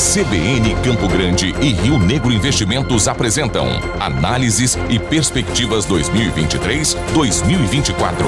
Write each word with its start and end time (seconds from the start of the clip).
CBN 0.00 0.74
Campo 0.82 1.06
Grande 1.06 1.54
e 1.60 1.74
Rio 1.74 1.98
Negro 1.98 2.32
Investimentos 2.32 3.06
apresentam 3.06 3.66
Análises 4.00 4.78
e 4.88 4.98
Perspectivas 4.98 5.86
2023-2024. 5.86 8.24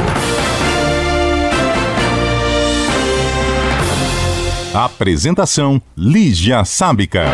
Apresentação 4.74 5.80
Lígia 5.96 6.62
Sábica. 6.66 7.24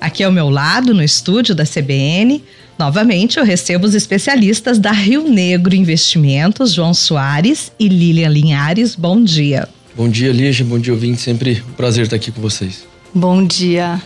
Aqui 0.02 0.24
ao 0.24 0.32
meu 0.32 0.50
lado, 0.50 0.96
no 0.96 1.04
estúdio 1.04 1.54
da 1.54 1.64
CBN, 1.64 2.44
novamente 2.80 3.38
eu 3.38 3.46
recebo 3.46 3.86
os 3.86 3.94
especialistas 3.94 4.80
da 4.80 4.92
Rio 4.92 5.30
Negro 5.30 5.76
Investimentos, 5.76 6.74
João 6.74 6.96
Soares 6.96 7.72
e 7.80 7.88
Lilian 7.88 8.30
Linhares. 8.30 8.96
Bom 8.96 9.24
dia. 9.24 9.70
Bom 9.96 10.10
dia, 10.10 10.32
Lígia. 10.32 10.66
Bom 10.66 10.80
dia, 10.80 10.92
ouvinte. 10.92 11.22
Sempre 11.22 11.64
um 11.70 11.74
prazer 11.74 12.06
estar 12.06 12.16
aqui 12.16 12.32
com 12.32 12.42
vocês. 12.42 12.84
Bom 13.14 13.46
dia. 13.46 14.02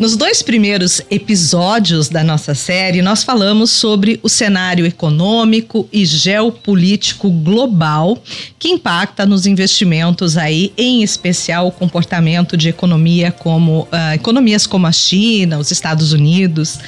Nos 0.00 0.16
dois 0.16 0.40
primeiros 0.40 1.02
episódios 1.10 2.08
da 2.08 2.24
nossa 2.24 2.54
série, 2.54 3.02
nós 3.02 3.22
falamos 3.22 3.70
sobre 3.70 4.18
o 4.22 4.30
cenário 4.30 4.86
econômico 4.86 5.86
e 5.92 6.06
geopolítico 6.06 7.28
global 7.28 8.16
que 8.58 8.70
impacta 8.70 9.26
nos 9.26 9.44
investimentos 9.44 10.38
aí, 10.38 10.72
em 10.78 11.02
especial 11.02 11.68
o 11.68 11.70
comportamento 11.70 12.56
de 12.56 12.70
economia 12.70 13.30
como 13.30 13.82
uh, 13.82 14.14
economias 14.14 14.66
como 14.66 14.86
a 14.86 14.92
China, 14.92 15.58
os 15.58 15.70
Estados 15.70 16.14
Unidos. 16.14 16.78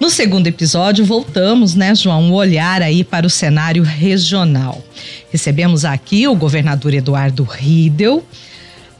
No 0.00 0.08
segundo 0.08 0.46
episódio, 0.46 1.04
voltamos, 1.04 1.74
né, 1.74 1.94
João, 1.94 2.22
um 2.22 2.32
olhar 2.32 2.80
aí 2.80 3.04
para 3.04 3.26
o 3.26 3.30
cenário 3.30 3.82
regional. 3.82 4.82
Recebemos 5.30 5.84
aqui 5.84 6.26
o 6.26 6.34
governador 6.34 6.94
Eduardo 6.94 7.42
Riedel, 7.42 8.24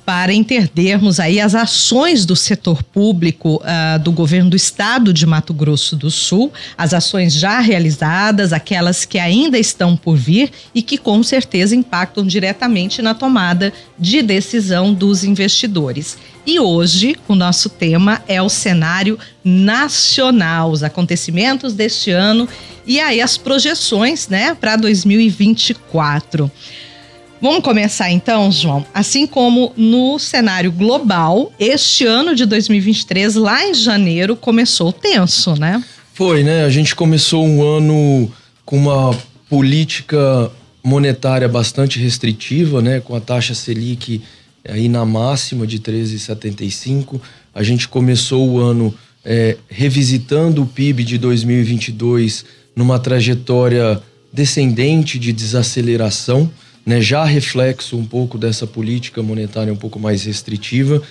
para 0.04 0.32
entendermos 0.32 1.18
aí 1.18 1.40
as 1.40 1.54
ações 1.54 2.26
do 2.26 2.36
setor 2.36 2.82
público 2.82 3.62
uh, 3.62 3.98
do 3.98 4.12
governo 4.12 4.50
do 4.50 4.56
estado 4.56 5.12
de 5.12 5.24
Mato 5.24 5.54
Grosso 5.54 5.96
do 5.96 6.10
Sul, 6.10 6.52
as 6.76 6.92
ações 6.92 7.32
já 7.32 7.60
realizadas, 7.60 8.52
aquelas 8.52 9.04
que 9.04 9.18
ainda 9.18 9.58
estão 9.58 9.96
por 9.96 10.16
vir 10.16 10.50
e 10.74 10.82
que 10.82 10.98
com 10.98 11.22
certeza 11.22 11.74
impactam 11.74 12.26
diretamente 12.26 13.00
na 13.00 13.14
tomada 13.14 13.72
de 13.98 14.20
decisão 14.20 14.92
dos 14.92 15.24
investidores. 15.24 16.18
E 16.46 16.60
hoje 16.60 17.16
o 17.26 17.34
nosso 17.34 17.70
tema 17.70 18.22
é 18.28 18.42
o 18.42 18.50
cenário 18.50 19.18
nacional, 19.42 20.70
os 20.70 20.82
acontecimentos 20.82 21.72
deste 21.72 22.10
ano 22.10 22.46
e 22.86 23.00
aí 23.00 23.22
as 23.22 23.38
projeções, 23.38 24.28
né, 24.28 24.54
para 24.54 24.76
2024. 24.76 26.50
Vamos 27.40 27.62
começar 27.62 28.10
então, 28.10 28.50
João. 28.50 28.86
Assim 28.94 29.26
como 29.26 29.72
no 29.76 30.18
cenário 30.18 30.72
global, 30.72 31.52
este 31.58 32.06
ano 32.06 32.34
de 32.34 32.46
2023, 32.46 33.34
lá 33.34 33.66
em 33.66 33.74
janeiro, 33.74 34.34
começou 34.34 34.92
tenso, 34.92 35.54
né? 35.54 35.82
Foi, 36.14 36.42
né? 36.42 36.64
A 36.64 36.70
gente 36.70 36.94
começou 36.94 37.44
um 37.44 37.62
ano 37.62 38.32
com 38.64 38.76
uma 38.78 39.16
política 39.48 40.50
monetária 40.82 41.48
bastante 41.48 41.98
restritiva, 41.98 42.80
né? 42.80 43.00
Com 43.00 43.14
a 43.14 43.20
taxa 43.20 43.54
Selic 43.54 44.22
aí 44.66 44.88
na 44.88 45.04
máxima 45.04 45.66
de 45.66 45.78
13,75. 45.78 47.20
A 47.54 47.62
gente 47.62 47.88
começou 47.88 48.48
o 48.48 48.58
ano 48.58 48.94
é, 49.24 49.56
revisitando 49.68 50.62
o 50.62 50.66
PIB 50.66 51.04
de 51.04 51.18
2022 51.18 52.44
numa 52.74 52.98
trajetória 52.98 54.00
descendente 54.32 55.18
de 55.18 55.32
desaceleração 55.32 56.50
né, 56.84 57.00
já 57.00 57.24
reflexo 57.24 57.96
um 57.96 58.04
pouco 58.04 58.36
dessa 58.36 58.66
política 58.66 59.22
monetária 59.22 59.72
um 59.72 59.76
pouco 59.76 59.98
mais 59.98 60.24
restritiva. 60.24 61.02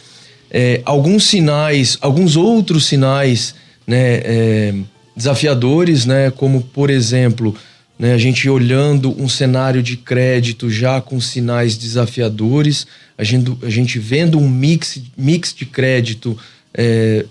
É, 0.51 0.81
alguns 0.85 1.25
sinais, 1.25 1.97
alguns 1.99 2.35
outros 2.35 2.85
sinais 2.85 3.55
né, 3.87 4.21
é, 4.23 4.73
desafiadores, 5.15 6.05
né, 6.05 6.31
como 6.31 6.61
por 6.61 6.89
exemplo, 6.89 7.55
né, 7.97 8.13
a 8.13 8.17
gente 8.17 8.47
olhando 8.49 9.19
um 9.21 9.27
cenário 9.27 9.81
de 9.81 9.97
crédito 9.97 10.69
já 10.69 11.01
com 11.01 11.19
sinais 11.19 11.77
desafiadores, 11.77 12.85
a 13.17 13.23
gente, 13.23 13.57
a 13.63 13.69
gente 13.69 13.99
vendo 13.99 14.37
um 14.39 14.49
mix, 14.49 14.99
mix 15.17 15.53
de 15.53 15.65
crédito 15.65 16.37
é, 16.73 17.25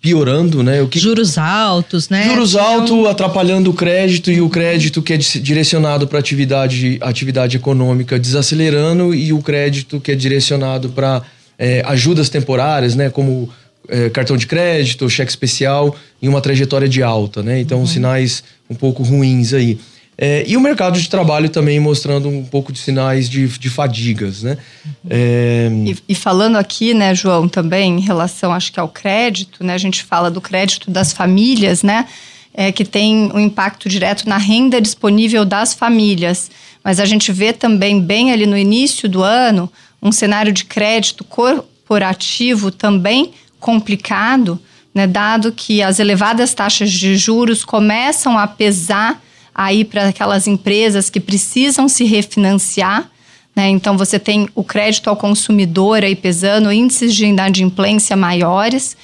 piorando, 0.00 0.62
né? 0.62 0.80
O 0.80 0.88
que... 0.88 0.98
Juros 0.98 1.36
altos, 1.36 2.08
né? 2.08 2.24
Juros 2.24 2.56
altos 2.56 3.06
atrapalhando 3.06 3.70
o 3.70 3.74
crédito 3.74 4.30
e 4.30 4.40
o 4.40 4.48
crédito 4.48 5.02
que 5.02 5.12
é 5.12 5.16
direcionado 5.16 6.08
para 6.08 6.18
atividade, 6.18 6.98
atividade 7.02 7.56
econômica 7.56 8.18
desacelerando 8.18 9.14
e 9.14 9.32
o 9.32 9.42
crédito 9.42 10.00
que 10.00 10.12
é 10.12 10.14
direcionado 10.14 10.88
para 10.88 11.22
é, 11.58 11.82
ajudas 11.84 12.30
temporárias, 12.30 12.94
né? 12.94 13.10
Como 13.10 13.50
é, 13.88 14.08
cartão 14.08 14.36
de 14.36 14.46
crédito, 14.46 15.08
cheque 15.10 15.30
especial 15.30 15.94
em 16.22 16.28
uma 16.28 16.40
trajetória 16.40 16.88
de 16.88 17.02
alta, 17.02 17.42
né? 17.42 17.60
Então, 17.60 17.80
uhum. 17.80 17.86
sinais 17.86 18.42
um 18.70 18.74
pouco 18.74 19.02
ruins 19.02 19.52
aí. 19.52 19.78
É, 20.22 20.44
e 20.46 20.54
o 20.54 20.60
mercado 20.60 21.00
de 21.00 21.08
trabalho 21.08 21.48
também 21.48 21.80
mostrando 21.80 22.28
um 22.28 22.44
pouco 22.44 22.70
de 22.70 22.78
sinais 22.78 23.26
de, 23.26 23.48
de 23.48 23.70
fadigas, 23.70 24.42
né? 24.42 24.58
É... 25.08 25.70
E, 25.86 25.96
e, 26.10 26.14
falando 26.14 26.56
aqui, 26.56 26.92
né, 26.92 27.14
João, 27.14 27.48
também 27.48 27.96
em 27.96 28.00
relação, 28.02 28.52
acho 28.52 28.70
que 28.70 28.78
ao 28.78 28.90
crédito, 28.90 29.64
né? 29.64 29.72
A 29.72 29.78
gente 29.78 30.04
fala 30.04 30.30
do 30.30 30.38
crédito 30.38 30.90
das 30.90 31.10
famílias, 31.10 31.82
né? 31.82 32.06
É, 32.52 32.70
que 32.70 32.84
tem 32.84 33.32
um 33.32 33.40
impacto 33.40 33.88
direto 33.88 34.28
na 34.28 34.36
renda 34.36 34.78
disponível 34.78 35.46
das 35.46 35.72
famílias. 35.72 36.50
Mas 36.84 37.00
a 37.00 37.06
gente 37.06 37.32
vê 37.32 37.54
também, 37.54 37.98
bem 37.98 38.30
ali 38.30 38.44
no 38.44 38.58
início 38.58 39.08
do 39.08 39.22
ano, 39.22 39.72
um 40.02 40.12
cenário 40.12 40.52
de 40.52 40.66
crédito 40.66 41.24
corporativo 41.24 42.70
também 42.70 43.30
complicado, 43.58 44.60
né, 44.94 45.06
dado 45.06 45.50
que 45.50 45.82
as 45.82 45.98
elevadas 45.98 46.52
taxas 46.52 46.90
de 46.90 47.16
juros 47.16 47.64
começam 47.64 48.36
a 48.36 48.46
pesar 48.46 49.22
aí 49.60 49.84
para 49.84 50.08
aquelas 50.08 50.46
empresas 50.46 51.10
que 51.10 51.20
precisam 51.20 51.86
se 51.86 52.04
refinanciar. 52.04 53.10
Né? 53.54 53.68
Então, 53.68 53.94
você 53.94 54.18
tem 54.18 54.48
o 54.54 54.64
crédito 54.64 55.10
ao 55.10 55.16
consumidor 55.16 56.02
aí 56.02 56.16
pesando, 56.16 56.72
índices 56.72 57.14
de 57.14 57.26
inadimplência 57.26 58.16
maiores, 58.16 58.96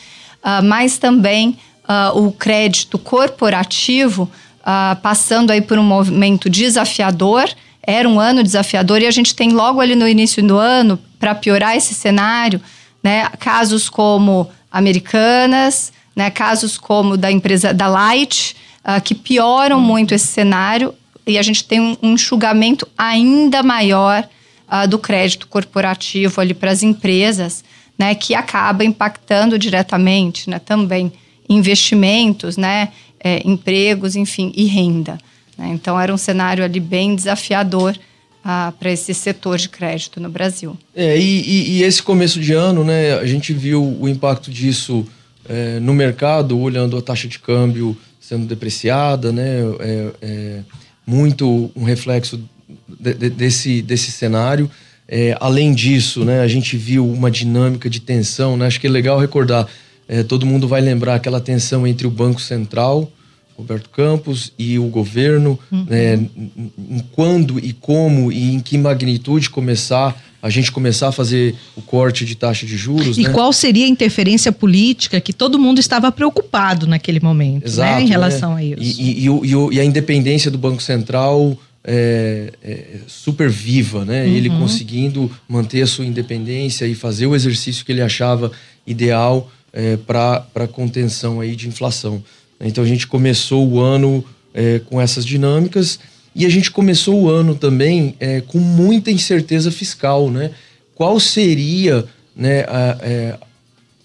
uh, 0.43 0.65
mas 0.65 0.97
também 0.97 1.59
uh, 1.85 2.19
o 2.19 2.33
crédito 2.33 2.99
corporativo 2.99 4.31
uh, 4.63 4.97
passando 5.03 5.51
aí 5.51 5.61
por 5.61 5.79
um 5.79 5.83
movimento 5.83 6.49
desafiador. 6.49 7.51
Era 7.83 8.09
um 8.09 8.19
ano 8.19 8.43
desafiador 8.43 9.03
e 9.03 9.07
a 9.07 9.11
gente 9.11 9.35
tem 9.35 9.51
logo 9.51 9.79
ali 9.79 9.95
no 9.95 10.09
início 10.09 10.43
do 10.43 10.57
ano, 10.57 10.99
para 11.21 11.35
piorar 11.35 11.77
esse 11.77 11.93
cenário, 11.93 12.63
né, 13.03 13.29
casos 13.39 13.91
como 13.91 14.49
Americanas, 14.73 15.93
né, 16.15 16.31
casos 16.31 16.79
como 16.79 17.15
da 17.15 17.31
empresa 17.31 17.75
da 17.75 17.89
Light, 17.89 18.57
uh, 18.87 19.01
que 19.03 19.15
pioram 19.15 19.81
muito 19.81 20.15
esse 20.15 20.27
cenário 20.27 20.95
e 21.27 21.37
a 21.37 21.43
gente 21.43 21.65
tem 21.65 21.81
um, 21.81 21.97
um 22.03 22.13
enxugamento 22.13 22.87
ainda 22.97 23.63
maior 23.63 24.27
uh, 24.69 24.87
do 24.87 24.99
crédito 24.99 25.49
corporativo 25.49 26.41
ali 26.41 26.55
para 26.55 26.71
as 26.71 26.83
empresas, 26.83 27.65
né, 27.99 28.15
que 28.15 28.35
acaba 28.35 28.85
impactando 28.85 29.59
diretamente, 29.59 30.49
né, 30.49 30.59
também 30.59 31.13
investimentos, 31.49 32.57
né, 32.57 32.91
é, 33.19 33.43
empregos, 33.45 34.15
enfim, 34.15 34.53
e 34.55 34.67
renda. 34.67 35.19
Né? 35.59 35.71
Então 35.73 35.99
era 35.99 36.13
um 36.13 36.19
cenário 36.19 36.63
ali 36.63 36.79
bem 36.79 37.15
desafiador 37.17 37.99
uh, 38.45 38.71
para 38.73 38.93
esse 38.93 39.13
setor 39.15 39.59
de 39.59 39.69
crédito 39.69 40.21
no 40.21 40.29
Brasil. 40.29 40.77
É, 40.95 41.19
e, 41.19 41.41
e, 41.41 41.79
e, 41.79 41.83
esse 41.83 42.03
começo 42.03 42.39
de 42.39 42.53
ano, 42.53 42.85
né, 42.85 43.15
a 43.15 43.27
gente 43.27 43.53
viu 43.53 43.97
o 44.01 44.09
impacto 44.09 44.51
disso 44.51 45.07
é, 45.49 45.81
no 45.81 45.95
mercado, 45.95 46.59
olhando 46.59 46.97
a 46.97 47.03
taxa 47.03 47.27
de 47.27 47.39
câmbio 47.39 47.97
sendo 48.27 48.47
depreciada, 48.47 49.31
né? 49.31 49.61
É, 49.81 50.11
é 50.23 50.61
muito 51.07 51.71
um 51.77 51.85
reflexo 51.85 52.41
de, 52.89 53.15
de, 53.15 53.31
desse, 53.31 53.81
desse 53.81 54.11
cenário. 54.11 54.69
É, 55.09 55.37
além 55.41 55.73
disso, 55.73 56.25
né, 56.25 56.41
a 56.41 56.49
gente 56.49 56.77
viu 56.77 57.09
uma 57.09 57.31
dinâmica 57.31 57.89
de 57.89 58.01
tensão. 58.01 58.57
Né? 58.57 58.67
Acho 58.67 58.81
que 58.81 58.89
é 58.89 58.91
legal 58.91 59.19
recordar. 59.19 59.69
É, 60.09 60.23
todo 60.25 60.45
mundo 60.45 60.67
vai 60.67 60.81
lembrar 60.81 61.15
aquela 61.15 61.41
tensão 61.41 61.87
entre 61.87 62.07
o 62.07 62.11
Banco 62.11 62.41
Central, 62.41 63.11
Roberto 63.57 63.89
Campos, 63.91 64.53
e 64.59 64.79
o 64.79 64.87
governo, 64.89 65.59
uhum. 65.71 65.87
né, 65.89 66.15
em 66.15 67.05
quando 67.13 67.59
e 67.59 67.73
como 67.73 68.31
e 68.31 68.55
em 68.55 68.61
que 68.61 68.77
magnitude 68.77 69.49
começar 69.51 70.21
a 70.47 70.51
gente 70.51 70.71
começar 70.71 71.09
a 71.09 71.13
fazer 71.13 71.57
o 71.75 71.83
corte 71.83 72.25
de 72.25 72.37
taxa 72.37 72.65
de 72.65 72.77
juros. 72.77 73.19
E 73.19 73.25
né? 73.25 73.31
qual 73.31 73.53
seria 73.53 73.85
a 73.85 73.89
interferência 73.89 74.53
política 74.53 75.21
que 75.21 75.33
todo 75.33 75.59
mundo 75.59 75.81
estava 75.81 76.13
preocupado 76.13 76.87
naquele 76.87 77.19
momento, 77.19 77.67
Exato, 77.67 77.97
né, 77.97 78.03
em 78.03 78.07
relação 78.07 78.55
né? 78.55 78.61
a 78.61 78.65
isso? 78.65 79.01
E, 79.01 79.27
e, 79.27 79.29
e, 79.29 79.75
e, 79.75 79.81
a 79.81 79.85
independência 79.85 80.49
do 80.49 80.57
Banco 80.57 80.81
Central 80.81 81.59
é, 81.83 82.53
é 82.63 82.87
super 83.09 83.51
viva, 83.51 84.05
né? 84.05 84.25
Uhum. 84.25 84.37
Ele 84.37 84.49
conseguindo 84.51 85.29
manter 85.49 85.83
a 85.83 85.87
sua 85.87 86.07
independência 86.07 86.87
e 86.87 86.95
fazer 86.95 87.27
o 87.27 87.35
exercício 87.35 87.85
que 87.85 87.91
ele 87.91 88.03
achava 88.03 88.53
ideal 88.87 89.51
é, 89.73 89.97
para 89.97 90.69
contenção 90.71 91.41
aí 91.41 91.57
de 91.57 91.67
inflação. 91.67 92.23
Então 92.61 92.85
a 92.85 92.87
gente 92.87 93.09
começou 93.09 93.69
o 93.69 93.81
ano 93.81 94.25
é, 94.55 94.79
com 94.79 95.01
essas 95.01 95.27
dinâmicas 95.27 95.99
e 96.37 96.45
a 96.45 96.51
gente 96.51 96.71
começou 96.71 97.23
o 97.23 97.31
ano 97.31 97.55
também 97.55 98.15
é, 98.21 98.43
com 98.43 98.59
muita 98.59 99.11
incerteza 99.11 99.71
fiscal, 99.71 100.31
né? 100.31 100.51
Qual 100.95 101.19
seria 101.19 102.05
né, 102.37 102.61
a, 102.69 102.99
é, 103.01 103.39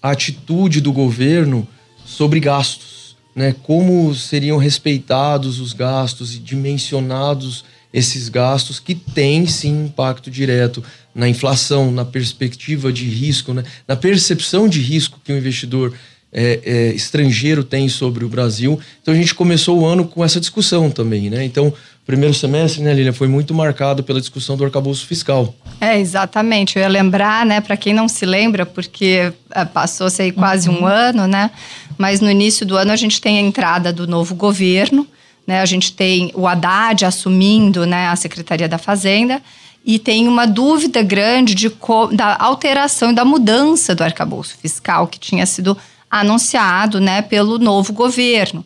a 0.02 0.10
atitude 0.12 0.80
do 0.80 0.94
governo 0.94 1.68
sobre 2.06 2.40
gastos? 2.40 3.16
Né? 3.36 3.54
Como 3.62 4.14
seriam 4.14 4.56
respeitados 4.56 5.60
os 5.60 5.74
gastos 5.74 6.34
e 6.34 6.38
dimensionados 6.38 7.66
esses 7.92 8.30
gastos 8.30 8.80
que 8.80 8.94
têm 8.94 9.46
sim 9.46 9.84
impacto 9.84 10.30
direto 10.30 10.82
na 11.14 11.28
inflação, 11.28 11.92
na 11.92 12.06
perspectiva 12.06 12.90
de 12.90 13.04
risco, 13.04 13.52
né? 13.52 13.62
na 13.86 13.94
percepção 13.94 14.66
de 14.66 14.80
risco 14.80 15.20
que 15.22 15.34
o 15.34 15.36
investidor 15.36 15.92
é, 16.32 16.60
é, 16.64 16.94
estrangeiro 16.94 17.62
tem 17.62 17.88
sobre 17.90 18.24
o 18.24 18.28
Brasil. 18.28 18.80
Então 19.02 19.12
a 19.12 19.16
gente 19.16 19.34
começou 19.34 19.80
o 19.80 19.86
ano 19.86 20.06
com 20.06 20.24
essa 20.24 20.40
discussão 20.40 20.90
também, 20.90 21.28
né? 21.28 21.44
Então, 21.44 21.74
primeiro 22.04 22.34
semestre, 22.34 22.82
né, 22.82 22.92
Lilian, 22.92 23.12
foi 23.12 23.28
muito 23.28 23.54
marcado 23.54 24.02
pela 24.02 24.20
discussão 24.20 24.56
do 24.56 24.64
arcabouço 24.64 25.06
fiscal. 25.06 25.54
É, 25.80 25.98
exatamente. 25.98 26.76
Eu 26.76 26.82
ia 26.82 26.88
lembrar, 26.88 27.46
né, 27.46 27.60
para 27.60 27.76
quem 27.76 27.94
não 27.94 28.08
se 28.08 28.26
lembra, 28.26 28.66
porque 28.66 29.32
é, 29.50 29.64
passou-se 29.64 30.20
aí 30.20 30.32
quase 30.32 30.68
uhum. 30.68 30.82
um 30.82 30.86
ano, 30.86 31.26
né? 31.26 31.50
Mas 31.96 32.20
no 32.20 32.30
início 32.30 32.66
do 32.66 32.76
ano 32.76 32.90
a 32.90 32.96
gente 32.96 33.20
tem 33.20 33.38
a 33.38 33.40
entrada 33.40 33.92
do 33.92 34.06
novo 34.06 34.34
governo, 34.34 35.06
né? 35.46 35.60
A 35.60 35.66
gente 35.66 35.92
tem 35.92 36.32
o 36.34 36.46
Haddad 36.46 37.04
assumindo 37.04 37.86
né, 37.86 38.08
a 38.08 38.16
Secretaria 38.16 38.68
da 38.68 38.78
Fazenda 38.78 39.42
e 39.84 39.98
tem 39.98 40.28
uma 40.28 40.46
dúvida 40.46 41.02
grande 41.02 41.54
de 41.54 41.72
da 42.12 42.36
alteração 42.38 43.10
e 43.10 43.14
da 43.14 43.24
mudança 43.24 43.94
do 43.94 44.04
arcabouço 44.04 44.56
fiscal 44.56 45.06
que 45.06 45.18
tinha 45.18 45.44
sido 45.44 45.76
anunciado 46.10 47.00
né, 47.00 47.22
pelo 47.22 47.58
novo 47.58 47.92
governo. 47.92 48.64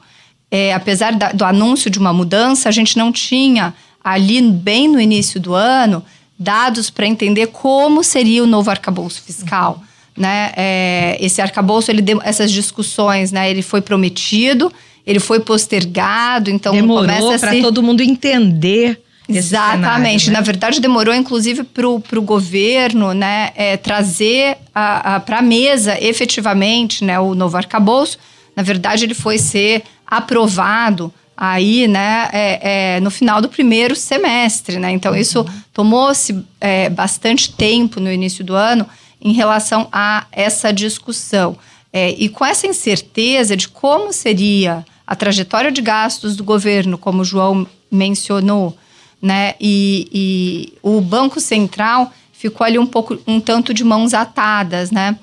É, 0.51 0.73
apesar 0.73 1.13
da, 1.15 1.33
do 1.33 1.45
anúncio 1.45 1.91
de 1.91 1.99
uma 1.99 2.13
mudança, 2.13 2.69
a 2.69 2.73
gente 2.73 2.97
não 2.97 3.11
tinha 3.11 3.75
ali 4.03 4.41
bem 4.41 4.89
no 4.89 5.01
início 5.01 5.41
do 5.41 5.55
ano 5.55 6.05
dados 6.39 6.91
para 6.91 7.07
entender 7.07 7.49
como 7.49 8.05
seria 8.05 8.43
o 8.43 8.47
novo 8.47 8.71
arcabouço 8.71 9.23
fiscal. 9.23 9.83
Né? 10.17 10.53
É, 10.57 11.17
esse 11.21 11.41
arcabouço, 11.43 11.91
ele 11.91 12.03
essas 12.23 12.51
discussões, 12.51 13.33
né, 13.33 13.51
ele 13.51 13.63
foi 13.63 13.81
prometido, 13.81 14.73
ele 15.07 15.21
foi 15.21 15.41
postergado, 15.41 16.51
então 16.51 16.73
demorou 16.73 17.39
para 17.39 17.53
se... 17.53 17.61
todo 17.61 17.83
mundo 17.83 18.01
entender. 18.01 19.01
Exatamente. 19.29 20.25
Cenário, 20.25 20.27
né? 20.27 20.33
Na 20.33 20.41
verdade, 20.41 20.81
demorou, 20.81 21.13
inclusive, 21.15 21.65
para 21.65 21.89
o 21.89 22.23
governo 22.23 23.13
né, 23.13 23.51
é, 23.57 23.77
trazer 23.77 24.57
para 24.73 25.39
a 25.39 25.43
mesa 25.43 25.97
efetivamente 26.01 27.05
né, 27.05 27.19
o 27.19 27.35
novo 27.35 27.57
arcabouço. 27.57 28.19
Na 28.57 28.63
verdade, 28.63 29.05
ele 29.05 29.15
foi 29.15 29.37
ser 29.39 29.85
aprovado 30.07 31.13
aí, 31.37 31.87
né, 31.87 32.31
é, 32.33 32.95
é, 32.95 33.01
no 33.01 33.11
final 33.11 33.43
do 33.43 33.49
primeiro 33.49 33.95
semestre, 33.95 34.79
né? 34.79 34.91
Então, 34.91 35.15
isso 35.15 35.41
uhum. 35.41 35.63
tomou-se 35.73 36.43
é, 36.59 36.89
bastante 36.89 37.53
tempo 37.53 38.01
no 38.01 38.11
início 38.11 38.43
do 38.43 38.55
ano 38.55 38.87
em 39.21 39.33
relação 39.33 39.87
a 39.93 40.27
essa 40.33 40.73
discussão. 40.73 41.59
É, 41.93 42.11
e 42.11 42.29
com 42.31 42.45
essa 42.45 42.67
incerteza 42.67 43.57
de 43.57 43.69
como 43.69 44.13
seria 44.13 44.85
a 45.07 45.15
trajetória 45.15 45.71
de 45.71 45.83
gastos 45.83 46.37
do 46.37 46.43
governo, 46.43 46.97
como 46.97 47.21
o 47.21 47.25
João 47.25 47.67
mencionou, 47.91 48.77
né? 49.21 49.55
E, 49.61 50.09
e 50.13 50.79
o 50.83 51.01
Banco 51.01 51.39
Central 51.39 52.13
ficou 52.33 52.65
ali 52.65 52.79
um 52.79 52.87
pouco, 52.87 53.19
um 53.27 53.41
tanto 53.41 53.73
de 53.73 53.85
mãos 53.85 54.15
atadas, 54.15 54.91
né? 54.91 55.17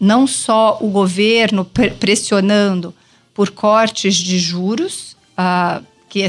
Não 0.00 0.26
só 0.26 0.78
o 0.80 0.88
governo 0.88 1.64
pressionando 1.98 2.94
por 3.38 3.50
cortes 3.50 4.16
de 4.16 4.36
juros, 4.38 5.16
uh, 5.38 5.84
que 6.08 6.22
é, 6.22 6.28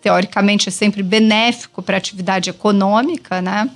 teoricamente 0.00 0.70
é 0.70 0.72
sempre 0.72 1.02
benéfico 1.02 1.82
para 1.82 1.96
a 1.96 1.98
atividade 1.98 2.48
econômica, 2.48 3.42
né? 3.42 3.68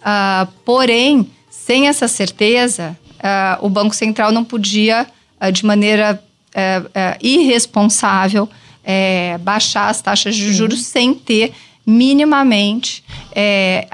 Uh, 0.00 0.50
porém, 0.64 1.28
sem 1.50 1.88
essa 1.88 2.06
certeza, 2.06 2.96
uh, 3.14 3.66
o 3.66 3.68
Banco 3.68 3.94
Central 3.94 4.30
não 4.30 4.44
podia, 4.44 5.06
de 5.52 5.66
maneira 5.66 6.22
é, 6.54 6.82
é, 6.94 7.18
irresponsável 7.20 8.48
é, 8.84 9.36
baixar 9.38 9.88
as 9.88 10.00
taxas 10.00 10.36
de 10.36 10.52
juros 10.52 10.84
Sim. 10.84 10.84
sem 10.84 11.14
ter 11.14 11.52
minimamente 11.84 13.02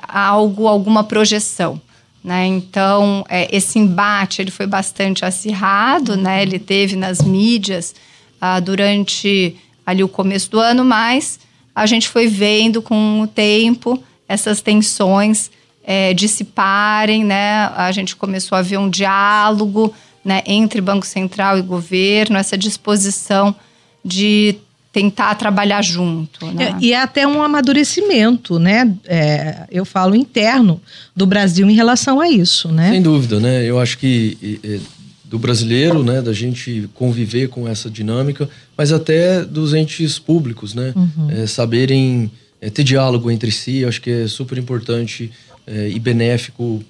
algo, 0.06 0.68
alguma 0.68 1.04
projeção. 1.04 1.80
Né? 2.22 2.46
Então, 2.46 3.24
é, 3.28 3.48
esse 3.54 3.78
embate 3.78 4.42
ele 4.42 4.50
foi 4.50 4.66
bastante 4.66 5.24
acirrado, 5.24 6.16
né? 6.16 6.42
ele 6.42 6.58
teve 6.58 6.96
nas 6.96 7.22
mídias 7.22 7.94
ah, 8.40 8.60
durante 8.60 9.56
ali 9.86 10.02
o 10.02 10.08
começo 10.08 10.50
do 10.50 10.60
ano, 10.60 10.84
mas 10.84 11.38
a 11.74 11.86
gente 11.86 12.08
foi 12.08 12.26
vendo 12.26 12.82
com 12.82 13.20
o 13.22 13.26
tempo 13.26 14.02
essas 14.28 14.60
tensões 14.60 15.50
é, 15.82 16.12
dissiparem, 16.12 17.24
né? 17.24 17.70
a 17.74 17.90
gente 17.92 18.14
começou 18.14 18.58
a 18.58 18.62
ver 18.62 18.78
um 18.78 18.90
diálogo 18.90 19.94
né, 20.24 20.42
entre 20.44 20.80
Banco 20.80 21.06
Central 21.06 21.56
e 21.56 21.62
governo, 21.62 22.36
essa 22.36 22.58
disposição 22.58 23.56
de 24.04 24.56
tentar 24.98 25.34
trabalhar 25.36 25.80
junto. 25.80 26.46
Né? 26.46 26.76
É, 26.76 26.84
e 26.84 26.92
é 26.92 27.00
até 27.00 27.26
um 27.26 27.40
amadurecimento, 27.40 28.58
né? 28.58 28.92
É, 29.06 29.66
eu 29.70 29.84
falo 29.84 30.16
interno 30.16 30.80
do 31.14 31.24
Brasil 31.24 31.70
em 31.70 31.74
relação 31.74 32.20
a 32.20 32.28
isso, 32.28 32.68
né? 32.72 32.90
Sem 32.90 33.00
dúvida, 33.00 33.38
né? 33.38 33.64
Eu 33.64 33.78
acho 33.78 33.96
que 33.96 34.58
é, 34.64 34.80
do 35.24 35.38
brasileiro, 35.38 36.02
né, 36.02 36.20
da 36.20 36.32
gente 36.32 36.88
conviver 36.94 37.48
com 37.48 37.68
essa 37.68 37.88
dinâmica, 37.88 38.48
mas 38.76 38.92
até 38.92 39.44
dos 39.44 39.74
entes 39.74 40.18
públicos, 40.18 40.74
né, 40.74 40.92
uhum. 40.96 41.30
é, 41.30 41.46
saberem 41.46 42.30
é, 42.60 42.70
ter 42.70 42.82
diálogo 42.82 43.30
entre 43.30 43.52
si, 43.52 43.84
acho 43.84 44.00
que 44.00 44.10
é 44.10 44.26
super 44.26 44.56
importante 44.56 45.30
é, 45.66 45.90
e 45.90 45.98
benéfico 45.98 46.82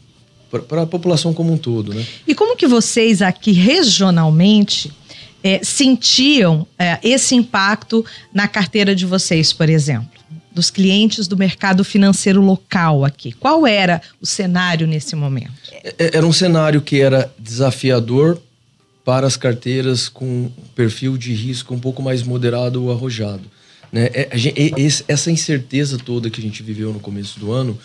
para 0.68 0.82
a 0.82 0.86
população 0.86 1.34
como 1.34 1.52
um 1.52 1.58
todo, 1.58 1.92
né? 1.92 2.02
E 2.26 2.34
como 2.34 2.56
que 2.56 2.66
vocês 2.66 3.20
aqui 3.20 3.52
regionalmente 3.52 4.90
é, 5.48 5.60
sentiam 5.62 6.66
é, 6.78 6.98
esse 7.02 7.34
impacto 7.34 8.04
na 8.34 8.46
carteira 8.46 8.94
de 8.94 9.06
vocês, 9.06 9.50
por 9.50 9.70
exemplo? 9.70 10.10
Dos 10.52 10.70
clientes 10.70 11.26
do 11.26 11.38
mercado 11.38 11.82
financeiro 11.84 12.42
local 12.42 13.04
aqui. 13.04 13.32
Qual 13.32 13.66
era 13.66 14.02
o 14.20 14.26
cenário 14.26 14.86
nesse 14.86 15.16
momento? 15.16 15.52
É, 15.72 15.94
é, 15.98 16.16
era 16.16 16.26
um 16.26 16.32
cenário 16.32 16.82
que 16.82 17.00
era 17.00 17.32
desafiador 17.38 18.38
para 19.04 19.26
as 19.26 19.38
carteiras 19.38 20.06
com 20.06 20.50
perfil 20.74 21.16
de 21.16 21.32
risco 21.32 21.74
um 21.74 21.78
pouco 21.78 22.02
mais 22.02 22.22
moderado 22.22 22.84
ou 22.84 22.92
arrojado. 22.92 23.44
Né? 23.90 24.10
É, 24.12 24.28
essa 25.08 25.30
incerteza 25.30 25.96
toda 25.96 26.28
que 26.28 26.40
a 26.40 26.42
gente 26.42 26.62
viveu 26.62 26.92
no 26.92 27.00
começo 27.00 27.40
do 27.40 27.50
ano 27.50 27.78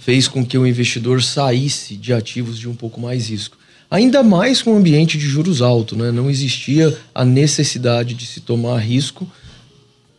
fez 0.00 0.28
com 0.28 0.46
que 0.46 0.56
o 0.56 0.64
investidor 0.64 1.20
saísse 1.20 1.96
de 1.96 2.12
ativos 2.12 2.56
de 2.56 2.68
um 2.68 2.76
pouco 2.76 3.00
mais 3.00 3.28
risco. 3.28 3.57
Ainda 3.90 4.22
mais 4.22 4.60
com 4.60 4.74
um 4.74 4.76
ambiente 4.76 5.16
de 5.16 5.26
juros 5.26 5.62
alto, 5.62 5.96
né? 5.96 6.12
não 6.12 6.28
existia 6.28 6.96
a 7.14 7.24
necessidade 7.24 8.14
de 8.14 8.26
se 8.26 8.40
tomar 8.40 8.78
risco 8.78 9.26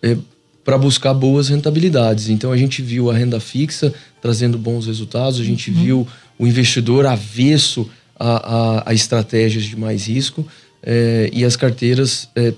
é, 0.02 0.18
para 0.64 0.78
buscar 0.78 1.14
boas 1.14 1.50
rentabilidades. 1.50 2.30
Então 2.30 2.52
a 2.52 2.58
gente 2.58 2.82
viu 2.82 3.12
a 3.12 3.14
renda 3.14 3.40
fixa 3.40 3.94
trazendo 4.22 4.58
bons 4.58 4.88
resultados, 4.88 5.40
a 5.40 5.44
gente 5.44 5.70
uhum. 5.70 5.84
viu 5.84 6.08
o 6.38 6.48
investidor 6.48 7.06
avesso 7.06 7.90
a, 8.20 8.80
a, 8.80 8.90
a 8.90 8.94
estratégias 8.94 9.64
de 9.64 9.76
mais 9.76 10.08
risco 10.08 10.46
é, 10.82 11.30
e 11.32 11.46
as 11.46 11.56
carteiras 11.56 12.28
é, 12.36 12.54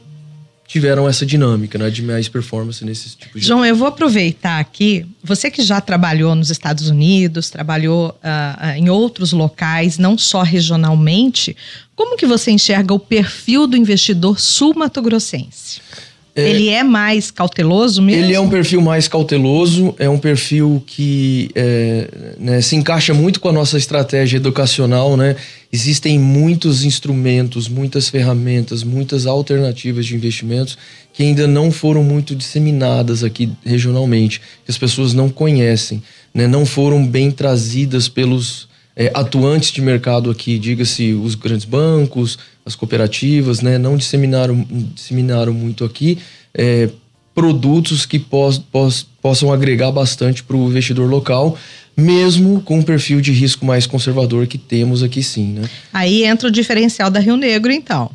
tiveram 0.71 1.07
essa 1.09 1.25
dinâmica 1.25 1.77
né, 1.77 1.89
de 1.89 2.01
mais 2.01 2.29
performance 2.29 2.85
nesses 2.85 3.13
tipos 3.13 3.41
de. 3.41 3.47
João, 3.47 3.65
eu 3.65 3.75
vou 3.75 3.89
aproveitar 3.89 4.57
aqui. 4.57 5.05
Você 5.21 5.51
que 5.51 5.61
já 5.63 5.81
trabalhou 5.81 6.33
nos 6.33 6.49
Estados 6.49 6.87
Unidos, 6.87 7.49
trabalhou 7.49 8.17
uh, 8.23 8.77
em 8.77 8.89
outros 8.89 9.33
locais, 9.33 9.97
não 9.97 10.17
só 10.17 10.43
regionalmente, 10.43 11.57
como 11.93 12.15
que 12.15 12.25
você 12.25 12.51
enxerga 12.51 12.93
o 12.93 12.99
perfil 12.99 13.67
do 13.67 13.75
investidor 13.75 14.39
sul-mato-grossense? 14.39 15.81
É, 16.33 16.49
ele 16.49 16.69
é 16.69 16.83
mais 16.83 17.29
cauteloso 17.29 18.01
mesmo? 18.01 18.23
Ele 18.23 18.33
é 18.33 18.39
um 18.39 18.49
perfil 18.49 18.81
mais 18.81 19.07
cauteloso, 19.07 19.93
é 19.99 20.09
um 20.09 20.17
perfil 20.17 20.81
que 20.85 21.49
é, 21.53 22.35
né, 22.39 22.61
se 22.61 22.75
encaixa 22.75 23.13
muito 23.13 23.39
com 23.41 23.49
a 23.49 23.51
nossa 23.51 23.77
estratégia 23.77 24.37
educacional, 24.37 25.17
né? 25.17 25.35
Existem 25.73 26.17
muitos 26.17 26.85
instrumentos, 26.85 27.67
muitas 27.67 28.07
ferramentas, 28.07 28.83
muitas 28.83 29.25
alternativas 29.25 30.05
de 30.05 30.15
investimentos 30.15 30.77
que 31.13 31.23
ainda 31.23 31.47
não 31.47 31.71
foram 31.71 32.03
muito 32.03 32.35
disseminadas 32.35 33.23
aqui 33.23 33.51
regionalmente, 33.65 34.39
que 34.39 34.71
as 34.71 34.77
pessoas 34.77 35.13
não 35.13 35.29
conhecem, 35.29 36.01
né? 36.33 36.47
não 36.47 36.65
foram 36.65 37.05
bem 37.05 37.31
trazidas 37.31 38.07
pelos 38.07 38.69
é, 38.95 39.11
atuantes 39.13 39.71
de 39.71 39.81
mercado 39.81 40.29
aqui, 40.29 40.57
diga-se 40.57 41.13
os 41.13 41.35
grandes 41.35 41.65
bancos, 41.65 42.37
as 42.65 42.75
cooperativas, 42.75 43.61
né, 43.61 43.77
não 43.77 43.97
disseminaram, 43.97 44.65
disseminaram 44.93 45.53
muito 45.53 45.83
aqui 45.83 46.17
é, 46.53 46.89
produtos 47.33 48.05
que 48.05 48.19
pos, 48.19 48.57
pos, 48.57 49.07
possam 49.21 49.51
agregar 49.51 49.91
bastante 49.91 50.43
para 50.43 50.55
o 50.55 50.67
investidor 50.67 51.09
local, 51.09 51.57
mesmo 51.95 52.61
com 52.61 52.79
um 52.79 52.83
perfil 52.83 53.21
de 53.21 53.31
risco 53.31 53.65
mais 53.65 53.85
conservador 53.85 54.47
que 54.47 54.57
temos 54.57 55.03
aqui 55.03 55.23
sim. 55.23 55.53
Né? 55.53 55.69
Aí 55.93 56.23
entra 56.23 56.47
o 56.47 56.51
diferencial 56.51 57.09
da 57.09 57.19
Rio 57.19 57.37
Negro, 57.37 57.71
então. 57.71 58.11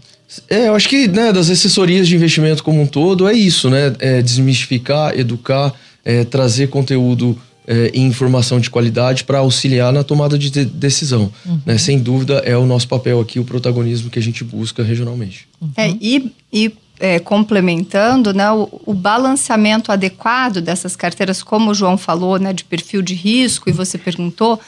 É, 0.50 0.68
eu 0.68 0.74
acho 0.74 0.88
que 0.88 1.06
né, 1.06 1.32
das 1.32 1.48
assessorias 1.48 2.08
de 2.08 2.16
investimento 2.16 2.62
como 2.62 2.80
um 2.82 2.86
todo 2.86 3.28
é 3.28 3.32
isso, 3.32 3.70
né? 3.70 3.94
É 4.00 4.20
desmistificar, 4.20 5.16
educar, 5.16 5.72
é, 6.04 6.24
trazer 6.24 6.68
conteúdo 6.68 7.38
é, 7.66 7.90
e 7.92 8.00
informação 8.00 8.60
de 8.60 8.70
qualidade 8.70 9.24
para 9.24 9.38
auxiliar 9.38 9.92
na 9.92 10.04
tomada 10.04 10.38
de, 10.38 10.64
decisão. 10.64 11.32
Uhum. 11.44 11.60
Né? 11.66 11.78
Sem 11.78 11.98
dúvida, 11.98 12.42
é 12.44 12.56
o 12.56 12.64
nosso 12.64 12.86
papel 12.86 13.20
aqui, 13.20 13.40
o 13.40 13.44
protagonismo 13.44 14.08
que 14.10 14.18
a 14.18 14.22
gente 14.22 14.44
busca 14.44 14.82
regionalmente. 14.82 15.48
Uhum. 15.60 15.70
É, 15.76 15.90
e, 16.00 16.32
e 16.52 16.72
é, 17.00 17.18
complementando, 17.18 18.32
né, 18.32 18.50
o, 18.52 18.68
o, 18.86 18.94
balanceamento 18.94 19.92
adequado 19.92 20.60
dessas 20.60 20.96
carteiras, 20.96 21.42
como 21.42 21.70
o 21.70 21.74
João 21.74 21.98
falou, 21.98 22.38
né, 22.38 22.52
de 22.52 22.64
perfil 22.64 23.02
de 23.02 23.14
risco, 23.14 23.68
e 23.68 23.72
você 23.72 23.98
perguntou, 23.98 24.60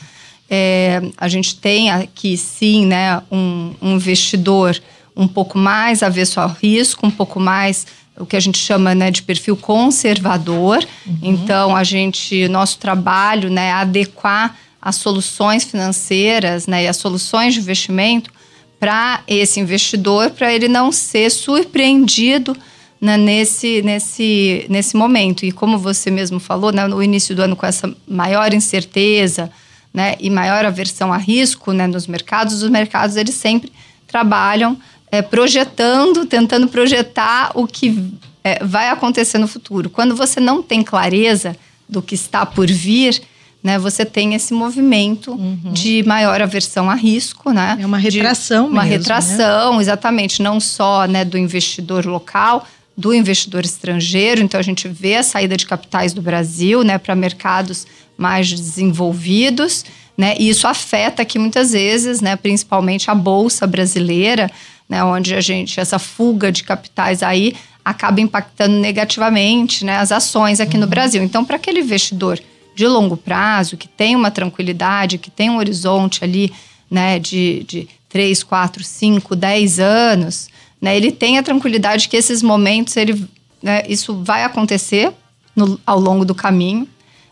é, 0.51 1.01
a 1.17 1.29
gente 1.29 1.57
tem 1.57 1.91
aqui 1.91 2.37
sim 2.37 2.87
né, 2.87 3.23
um, 3.31 3.75
um 3.81 3.95
investidor 3.95 4.79
um 5.17 5.27
pouco 5.27 5.59
mais 5.59 6.03
avesso 6.03 6.41
ao 6.41 6.49
risco, 6.49 7.07
um 7.07 7.11
pouco 7.11 7.41
mais 7.41 7.87
o 8.19 8.27
que 8.27 8.37
a 8.37 8.41
gente 8.41 8.59
chama 8.59 8.95
né, 8.95 9.11
de 9.11 9.23
perfil 9.23 9.57
conservador. 9.57 10.85
Uhum. 11.07 11.19
Então, 11.23 11.77
a 11.77 11.85
gente, 11.85 12.49
nosso 12.49 12.79
trabalho 12.79 13.51
né, 13.51 13.69
é 13.69 13.73
adequar 13.73 14.57
as 14.81 14.97
soluções 14.97 15.65
financeiras 15.65 16.67
né, 16.67 16.85
e 16.85 16.89
as 16.89 16.97
soluções 16.97 17.55
de 17.55 17.61
investimento 17.61 18.31
para 18.79 19.23
esse 19.27 19.59
investidor, 19.59 20.31
para 20.31 20.53
ele 20.53 20.69
não 20.69 20.93
ser 20.93 21.31
surpreendido 21.31 22.57
né, 23.01 23.17
nesse, 23.17 23.83
nesse, 23.83 24.67
nesse 24.69 24.97
momento. 24.97 25.45
E 25.45 25.53
como 25.53 25.79
você 25.79 26.11
mesmo 26.11 26.39
falou, 26.39 26.73
né, 26.73 26.87
no 26.87 27.03
início 27.03 27.35
do 27.35 27.43
ano, 27.43 27.57
com 27.57 27.67
essa 27.67 27.93
maior 28.07 28.53
incerteza 28.55 29.51
né, 29.93 30.15
e 30.21 30.31
maior 30.31 30.65
aversão 30.65 31.13
a 31.13 31.17
risco 31.17 31.73
né, 31.73 31.87
nos 31.87 32.07
mercados, 32.07 32.63
os 32.63 32.71
mercados 32.71 33.17
eles 33.17 33.35
sempre 33.35 33.73
trabalham 34.07 34.79
é, 35.11 35.23
projetando, 35.23 36.27
tentando 36.27 36.69
projetar 36.69 37.53
o 37.55 37.67
que 37.67 38.13
é, 38.45 38.65
vai 38.65 38.89
acontecer 38.89 39.39
no 39.39 39.49
futuro. 39.49 39.91
Quando 39.91 40.15
você 40.15 40.41
não 40.41 40.63
tem 40.63 40.83
clareza 40.83 41.57
do 41.89 42.03
que 42.03 42.15
está 42.15 42.45
por 42.45 42.67
vir, 42.67 43.23
né, 43.63 43.79
você 43.79 44.05
tem 44.05 44.35
esse 44.35 44.55
movimento 44.55 45.33
uhum. 45.33 45.73
de 45.73 46.03
maior 46.05 46.41
aversão 46.41 46.89
a 46.89 46.95
risco, 46.95 47.51
né? 47.53 47.77
É 47.81 47.87
uma 47.87 47.99
retração 47.99 48.67
de, 48.67 48.73
Uma 48.73 48.85
mesmo, 48.85 48.99
retração, 48.99 49.75
né? 49.75 49.83
exatamente, 49.83 50.43
não 50.43 50.61
só 50.61 51.07
né, 51.07 51.25
do 51.25 51.37
investidor 51.37 52.07
local, 52.07 52.67
do 52.97 53.13
investidor 53.13 53.65
estrangeiro. 53.65 54.41
Então, 54.41 54.61
a 54.61 54.63
gente 54.63 54.87
vê 54.89 55.17
a 55.17 55.23
saída 55.23 55.57
de 55.57 55.67
capitais 55.67 56.13
do 56.13 56.23
Brasil 56.23 56.85
né, 56.85 56.99
para 56.99 57.15
mercados 57.15 57.87
mais 58.17 58.49
desenvolvidos, 58.49 59.85
né? 60.17 60.35
E 60.39 60.49
isso 60.49 60.67
afeta 60.67 61.23
aqui 61.23 61.39
muitas 61.39 61.71
vezes, 61.71 62.21
né, 62.21 62.35
principalmente 62.35 63.09
a 63.09 63.15
Bolsa 63.15 63.67
brasileira, 63.69 64.51
né, 64.89 65.05
onde 65.05 65.35
a 65.35 65.41
gente, 65.41 65.79
essa 65.79 65.99
fuga 65.99 66.51
de 66.51 66.65
capitais 66.65 67.23
aí 67.23 67.55
acaba 67.85 68.21
impactando 68.21 68.77
negativamente 68.77 69.85
né, 69.85 69.97
as 69.97 70.13
ações 70.13 70.61
aqui 70.61 70.75
uhum. 70.75 70.83
no 70.83 70.87
Brasil. 70.87 71.23
Então, 71.23 71.45
para 71.45 71.57
aquele 71.57 71.81
investidor 71.81 72.41
de 72.75 72.87
longo 72.87 73.17
prazo, 73.17 73.77
que 73.77 73.89
tem 73.89 74.15
uma 74.15 74.31
tranquilidade, 74.31 75.19
que 75.19 75.31
tem 75.31 75.51
um 75.51 75.57
horizonte 75.57 76.23
ali 76.23 76.53
né, 76.91 77.19
de, 77.19 77.65
de 77.65 77.89
3, 78.09 78.43
4, 78.43 78.85
5, 78.85 79.35
10 79.35 79.81
anos, 79.81 80.49
né, 80.81 80.97
ele 80.97 81.11
tem 81.11 81.39
a 81.39 81.43
tranquilidade 81.43 82.09
que 82.09 82.17
esses 82.17 82.43
momentos, 82.43 82.97
ele, 82.97 83.27
né, 83.63 83.83
isso 83.89 84.23
vai 84.23 84.45
acontecer 84.45 85.13
no, 85.57 85.81
ao 85.85 85.99
longo 85.99 86.25
do 86.25 86.35
caminho, 86.35 86.89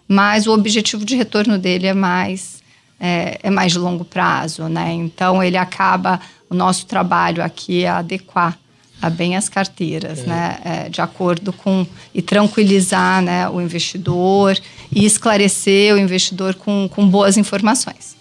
mas 0.09 0.47
o 0.47 0.53
objetivo 0.53 1.05
de 1.05 1.15
retorno 1.15 1.59
dele 1.59 1.87
é 1.87 1.95
mais, 1.95 2.56
é, 2.99 3.39
é 3.43 3.51
mais 3.51 3.73
de 3.73 3.79
longo 3.79 4.05
prazo. 4.05 4.69
Né? 4.69 4.93
Então, 4.93 5.43
ele 5.43 5.57
acaba 5.57 6.21
o 6.49 6.55
nosso 6.55 6.87
trabalho 6.87 7.43
aqui 7.43 7.85
é 7.85 7.89
adequar 7.89 8.59
a 9.01 9.11
bem 9.11 9.37
as 9.37 9.49
carteiras, 9.49 10.21
é. 10.21 10.27
né, 10.27 10.59
é, 10.65 10.89
de 10.89 11.01
acordo 11.01 11.53
com 11.53 11.87
e 12.15 12.23
tranquilizar, 12.23 13.21
né, 13.21 13.49
o 13.49 13.61
investidor 13.61 14.59
e 14.91 15.05
esclarecer 15.05 15.95
o 15.95 15.99
investidor 15.99 16.55
com, 16.55 16.89
com 16.91 17.07
boas 17.07 17.37
informações. 17.37 18.17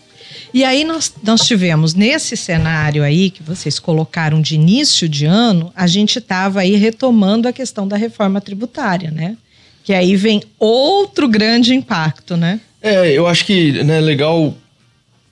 E 0.53 0.63
aí 0.63 0.83
nós, 0.83 1.13
nós 1.23 1.41
tivemos 1.41 1.93
nesse 1.93 2.37
cenário 2.37 3.03
aí 3.03 3.29
que 3.29 3.43
vocês 3.43 3.77
colocaram 3.77 4.41
de 4.41 4.55
início 4.55 5.07
de 5.07 5.25
ano, 5.25 5.71
a 5.75 5.85
gente 5.85 6.19
estava 6.19 6.61
aí 6.61 6.75
retomando 6.75 7.47
a 7.47 7.53
questão 7.53 7.87
da 7.87 7.97
reforma 7.97 8.39
tributária, 8.39 9.11
né? 9.11 9.35
Que 9.83 9.93
aí 9.93 10.15
vem 10.15 10.41
outro 10.57 11.27
grande 11.27 11.75
impacto, 11.75 12.37
né? 12.37 12.61
É, 12.81 13.11
eu 13.11 13.27
acho 13.27 13.45
que 13.45 13.79
é 13.79 13.83
né, 13.83 13.99
legal 13.99 14.55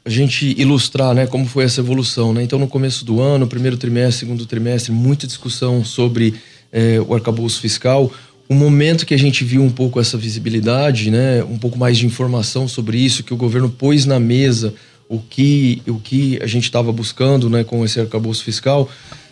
a 0.06 0.10
gente 0.10 0.54
ilustrar 0.60 1.14
né, 1.14 1.26
como 1.26 1.46
foi 1.46 1.64
essa 1.64 1.80
evolução. 1.80 2.34
Né? 2.34 2.44
Então, 2.44 2.60
no 2.60 2.68
começo 2.68 3.06
do 3.06 3.22
ano, 3.22 3.48
primeiro 3.48 3.78
trimestre, 3.78 4.26
segundo 4.26 4.46
trimestre, 4.46 4.92
muita 4.92 5.26
discussão 5.26 5.84
sobre 5.84 6.34
é, 6.72 7.00
o 7.00 7.14
arcabouço 7.14 7.62
fiscal. 7.62 8.12
O 8.50 8.54
momento 8.54 9.06
que 9.06 9.14
a 9.14 9.18
gente 9.18 9.44
viu 9.44 9.64
um 9.64 9.70
pouco 9.70 10.00
essa 10.00 10.18
visibilidade, 10.18 11.10
né, 11.10 11.44
um 11.44 11.58
pouco 11.58 11.78
mais 11.78 11.98
de 11.98 12.06
informação 12.06 12.68
sobre 12.68 12.98
isso, 12.98 13.24
que 13.24 13.34
o 13.34 13.38
governo 13.38 13.70
pôs 13.70 14.06
na 14.06 14.20
mesa 14.20 14.74
o 15.08 15.20
que, 15.20 15.82
o 15.88 16.00
que 16.00 16.40
a 16.42 16.48
gente 16.48 16.64
estava 16.64 16.92
buscando 16.92 17.50
né, 17.50 17.64
com 17.64 17.86
esse 17.86 18.00
arcabouço 18.00 18.44
fiscal, 18.44 18.90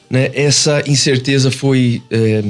né, 0.10 0.30
essa 0.34 0.84
incerteza 0.88 1.50
foi 1.50 2.02
é, 2.12 2.44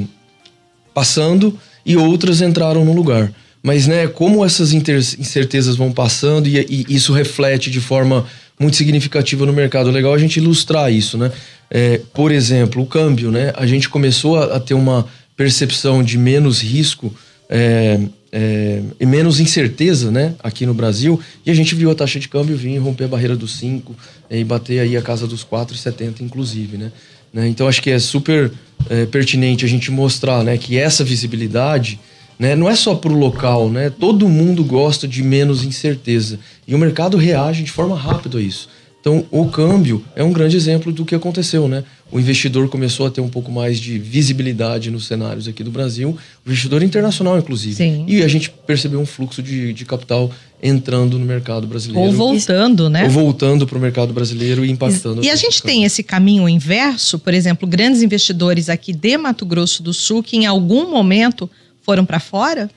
passando 0.92 1.58
e 1.84 1.96
outras 1.96 2.40
entraram 2.40 2.84
no 2.84 2.92
lugar. 2.92 3.32
Mas, 3.62 3.86
né, 3.86 4.08
como 4.08 4.44
essas 4.44 4.72
incertezas 4.72 5.76
vão 5.76 5.92
passando 5.92 6.48
e, 6.48 6.58
e, 6.58 6.86
isso 6.88 7.12
reflete 7.12 7.70
de 7.70 7.80
forma 7.80 8.26
muito 8.58 8.76
significativa 8.76 9.46
no 9.46 9.52
mercado. 9.52 9.88
É 9.88 9.92
legal 9.92 10.12
a 10.12 10.18
gente 10.18 10.38
ilustrar 10.38 10.92
isso, 10.92 11.16
né? 11.16 11.30
É, 11.70 12.00
por 12.12 12.32
exemplo, 12.32 12.82
o 12.82 12.86
câmbio, 12.86 13.30
né? 13.30 13.52
A 13.56 13.66
gente 13.66 13.88
começou 13.88 14.36
a, 14.36 14.56
a 14.56 14.60
ter 14.60 14.74
uma 14.74 15.06
percepção 15.36 16.02
de 16.02 16.18
menos 16.18 16.60
risco 16.60 17.14
é, 17.48 18.00
é, 18.32 18.82
e 18.98 19.06
menos 19.06 19.40
incerteza, 19.40 20.10
né? 20.10 20.34
Aqui 20.42 20.66
no 20.66 20.74
Brasil. 20.74 21.20
E 21.46 21.50
a 21.50 21.54
gente 21.54 21.74
viu 21.74 21.90
a 21.90 21.94
taxa 21.94 22.18
de 22.18 22.28
câmbio 22.28 22.56
vir 22.56 22.78
romper 22.78 23.04
a 23.04 23.08
barreira 23.08 23.36
dos 23.36 23.56
5 23.58 23.94
é, 24.28 24.38
e 24.38 24.44
bater 24.44 24.80
aí 24.80 24.96
a 24.96 25.02
casa 25.02 25.26
dos 25.26 25.44
4,70 25.44 26.20
inclusive, 26.20 26.76
né? 26.76 26.92
né? 27.32 27.46
Então, 27.48 27.68
acho 27.68 27.80
que 27.80 27.90
é 27.90 27.98
super 27.98 28.50
é, 28.90 29.06
pertinente 29.06 29.64
a 29.64 29.68
gente 29.68 29.90
mostrar 29.90 30.42
né, 30.42 30.58
que 30.58 30.76
essa 30.76 31.04
visibilidade 31.04 31.98
né? 32.38 32.54
Não 32.54 32.68
é 32.68 32.74
só 32.74 32.94
para 32.94 33.12
o 33.12 33.16
local, 33.16 33.70
né? 33.70 33.90
Todo 33.90 34.28
mundo 34.28 34.64
gosta 34.64 35.06
de 35.06 35.22
menos 35.22 35.64
incerteza 35.64 36.38
e 36.66 36.74
o 36.74 36.78
mercado 36.78 37.16
reage 37.16 37.62
de 37.62 37.70
forma 37.70 37.96
rápida 37.96 38.38
a 38.38 38.40
isso. 38.40 38.68
Então, 39.02 39.24
o 39.32 39.46
câmbio 39.46 40.04
é 40.14 40.22
um 40.22 40.32
grande 40.32 40.56
exemplo 40.56 40.92
do 40.92 41.04
que 41.04 41.12
aconteceu, 41.12 41.66
né? 41.66 41.82
O 42.12 42.20
investidor 42.20 42.68
começou 42.68 43.04
a 43.04 43.10
ter 43.10 43.20
um 43.20 43.28
pouco 43.28 43.50
mais 43.50 43.80
de 43.80 43.98
visibilidade 43.98 44.92
nos 44.92 45.06
cenários 45.08 45.48
aqui 45.48 45.64
do 45.64 45.72
Brasil, 45.72 46.16
o 46.46 46.48
investidor 46.48 46.84
internacional, 46.84 47.36
inclusive. 47.36 47.74
Sim. 47.74 48.04
E 48.06 48.22
a 48.22 48.28
gente 48.28 48.48
percebeu 48.64 49.00
um 49.00 49.06
fluxo 49.06 49.42
de, 49.42 49.72
de 49.72 49.84
capital 49.84 50.30
entrando 50.62 51.18
no 51.18 51.24
mercado 51.24 51.66
brasileiro. 51.66 52.06
Ou 52.06 52.12
voltando, 52.12 52.88
né? 52.88 53.02
Ou 53.02 53.10
voltando 53.10 53.66
para 53.66 53.76
o 53.76 53.80
mercado 53.80 54.12
brasileiro 54.12 54.64
e 54.64 54.70
impactando. 54.70 55.24
E 55.24 55.30
a 55.30 55.34
gente 55.34 55.60
tem 55.64 55.82
esse 55.82 56.04
caminho 56.04 56.48
inverso, 56.48 57.18
por 57.18 57.34
exemplo, 57.34 57.66
grandes 57.66 58.02
investidores 58.02 58.68
aqui 58.68 58.92
de 58.92 59.18
Mato 59.18 59.44
Grosso 59.44 59.82
do 59.82 59.92
Sul 59.92 60.22
que 60.22 60.36
em 60.36 60.46
algum 60.46 60.88
momento 60.88 61.50
foram 61.82 62.04
para 62.04 62.20
fora? 62.20 62.70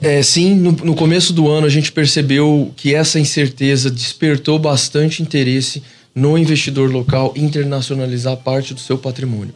É, 0.00 0.22
sim, 0.22 0.54
no, 0.54 0.72
no, 0.72 0.94
começo 0.94 1.32
do 1.32 1.48
ano 1.48 1.66
a 1.66 1.70
gente 1.70 1.90
percebeu 1.90 2.72
que 2.76 2.94
essa 2.94 3.18
incerteza 3.18 3.90
despertou 3.90 4.58
bastante 4.58 5.22
interesse 5.22 5.82
no 6.14 6.36
investidor 6.36 6.90
local 6.90 7.32
internacionalizar 7.36 8.36
parte 8.38 8.74
do 8.74 8.80
seu 8.80 8.98
patrimônio. 8.98 9.54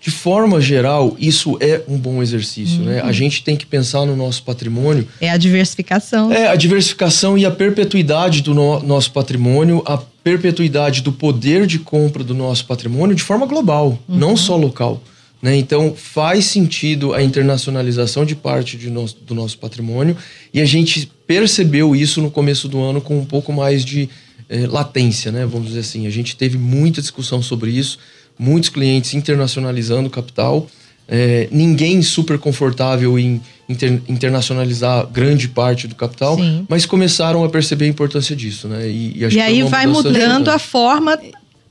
De 0.00 0.10
forma 0.10 0.60
geral, 0.60 1.14
isso 1.16 1.56
é 1.60 1.80
um 1.86 1.96
bom 1.96 2.20
exercício, 2.20 2.80
uhum. 2.80 2.86
né? 2.86 3.00
A 3.00 3.06
uhum. 3.06 3.12
gente 3.12 3.44
tem 3.44 3.56
que 3.56 3.64
pensar 3.64 4.04
no 4.04 4.16
nosso 4.16 4.42
patrimônio. 4.42 5.06
É 5.20 5.30
a 5.30 5.36
diversificação. 5.36 6.32
É 6.32 6.48
a 6.48 6.56
diversificação 6.56 7.38
e 7.38 7.46
a 7.46 7.52
perpetuidade 7.52 8.42
do 8.42 8.52
no, 8.52 8.82
nosso 8.82 9.12
patrimônio, 9.12 9.80
a 9.86 9.96
perpetuidade 9.96 11.02
do 11.02 11.12
poder 11.12 11.66
de 11.66 11.78
compra 11.78 12.24
do 12.24 12.34
nosso 12.34 12.66
patrimônio 12.66 13.14
de 13.14 13.22
forma 13.22 13.46
global, 13.46 13.96
uhum. 14.08 14.16
não 14.16 14.36
só 14.36 14.56
local. 14.56 15.00
Né? 15.42 15.56
Então, 15.56 15.92
faz 15.96 16.44
sentido 16.44 17.12
a 17.12 17.22
internacionalização 17.22 18.24
de 18.24 18.36
parte 18.36 18.76
de 18.76 18.88
nosso, 18.88 19.16
do 19.26 19.34
nosso 19.34 19.58
patrimônio 19.58 20.16
e 20.54 20.60
a 20.60 20.64
gente 20.64 21.10
percebeu 21.26 21.96
isso 21.96 22.22
no 22.22 22.30
começo 22.30 22.68
do 22.68 22.80
ano 22.80 23.00
com 23.00 23.18
um 23.18 23.24
pouco 23.24 23.52
mais 23.52 23.84
de 23.84 24.08
é, 24.48 24.66
latência, 24.68 25.32
né? 25.32 25.44
vamos 25.44 25.68
dizer 25.68 25.80
assim. 25.80 26.06
A 26.06 26.10
gente 26.10 26.36
teve 26.36 26.56
muita 26.56 27.00
discussão 27.00 27.42
sobre 27.42 27.72
isso, 27.72 27.98
muitos 28.38 28.70
clientes 28.70 29.14
internacionalizando 29.14 30.06
o 30.06 30.10
capital, 30.10 30.68
é, 31.08 31.48
ninguém 31.50 32.00
super 32.02 32.38
confortável 32.38 33.18
em 33.18 33.40
inter, 33.68 34.00
internacionalizar 34.08 35.06
grande 35.08 35.48
parte 35.48 35.88
do 35.88 35.96
capital, 35.96 36.36
Sim. 36.36 36.64
mas 36.68 36.86
começaram 36.86 37.42
a 37.42 37.48
perceber 37.48 37.86
a 37.86 37.88
importância 37.88 38.36
disso. 38.36 38.68
Né? 38.68 38.88
E, 38.88 39.24
e, 39.24 39.34
e 39.34 39.40
aí 39.40 39.62
vai 39.64 39.86
mudando 39.88 40.48
a 40.48 40.58
forma 40.58 41.18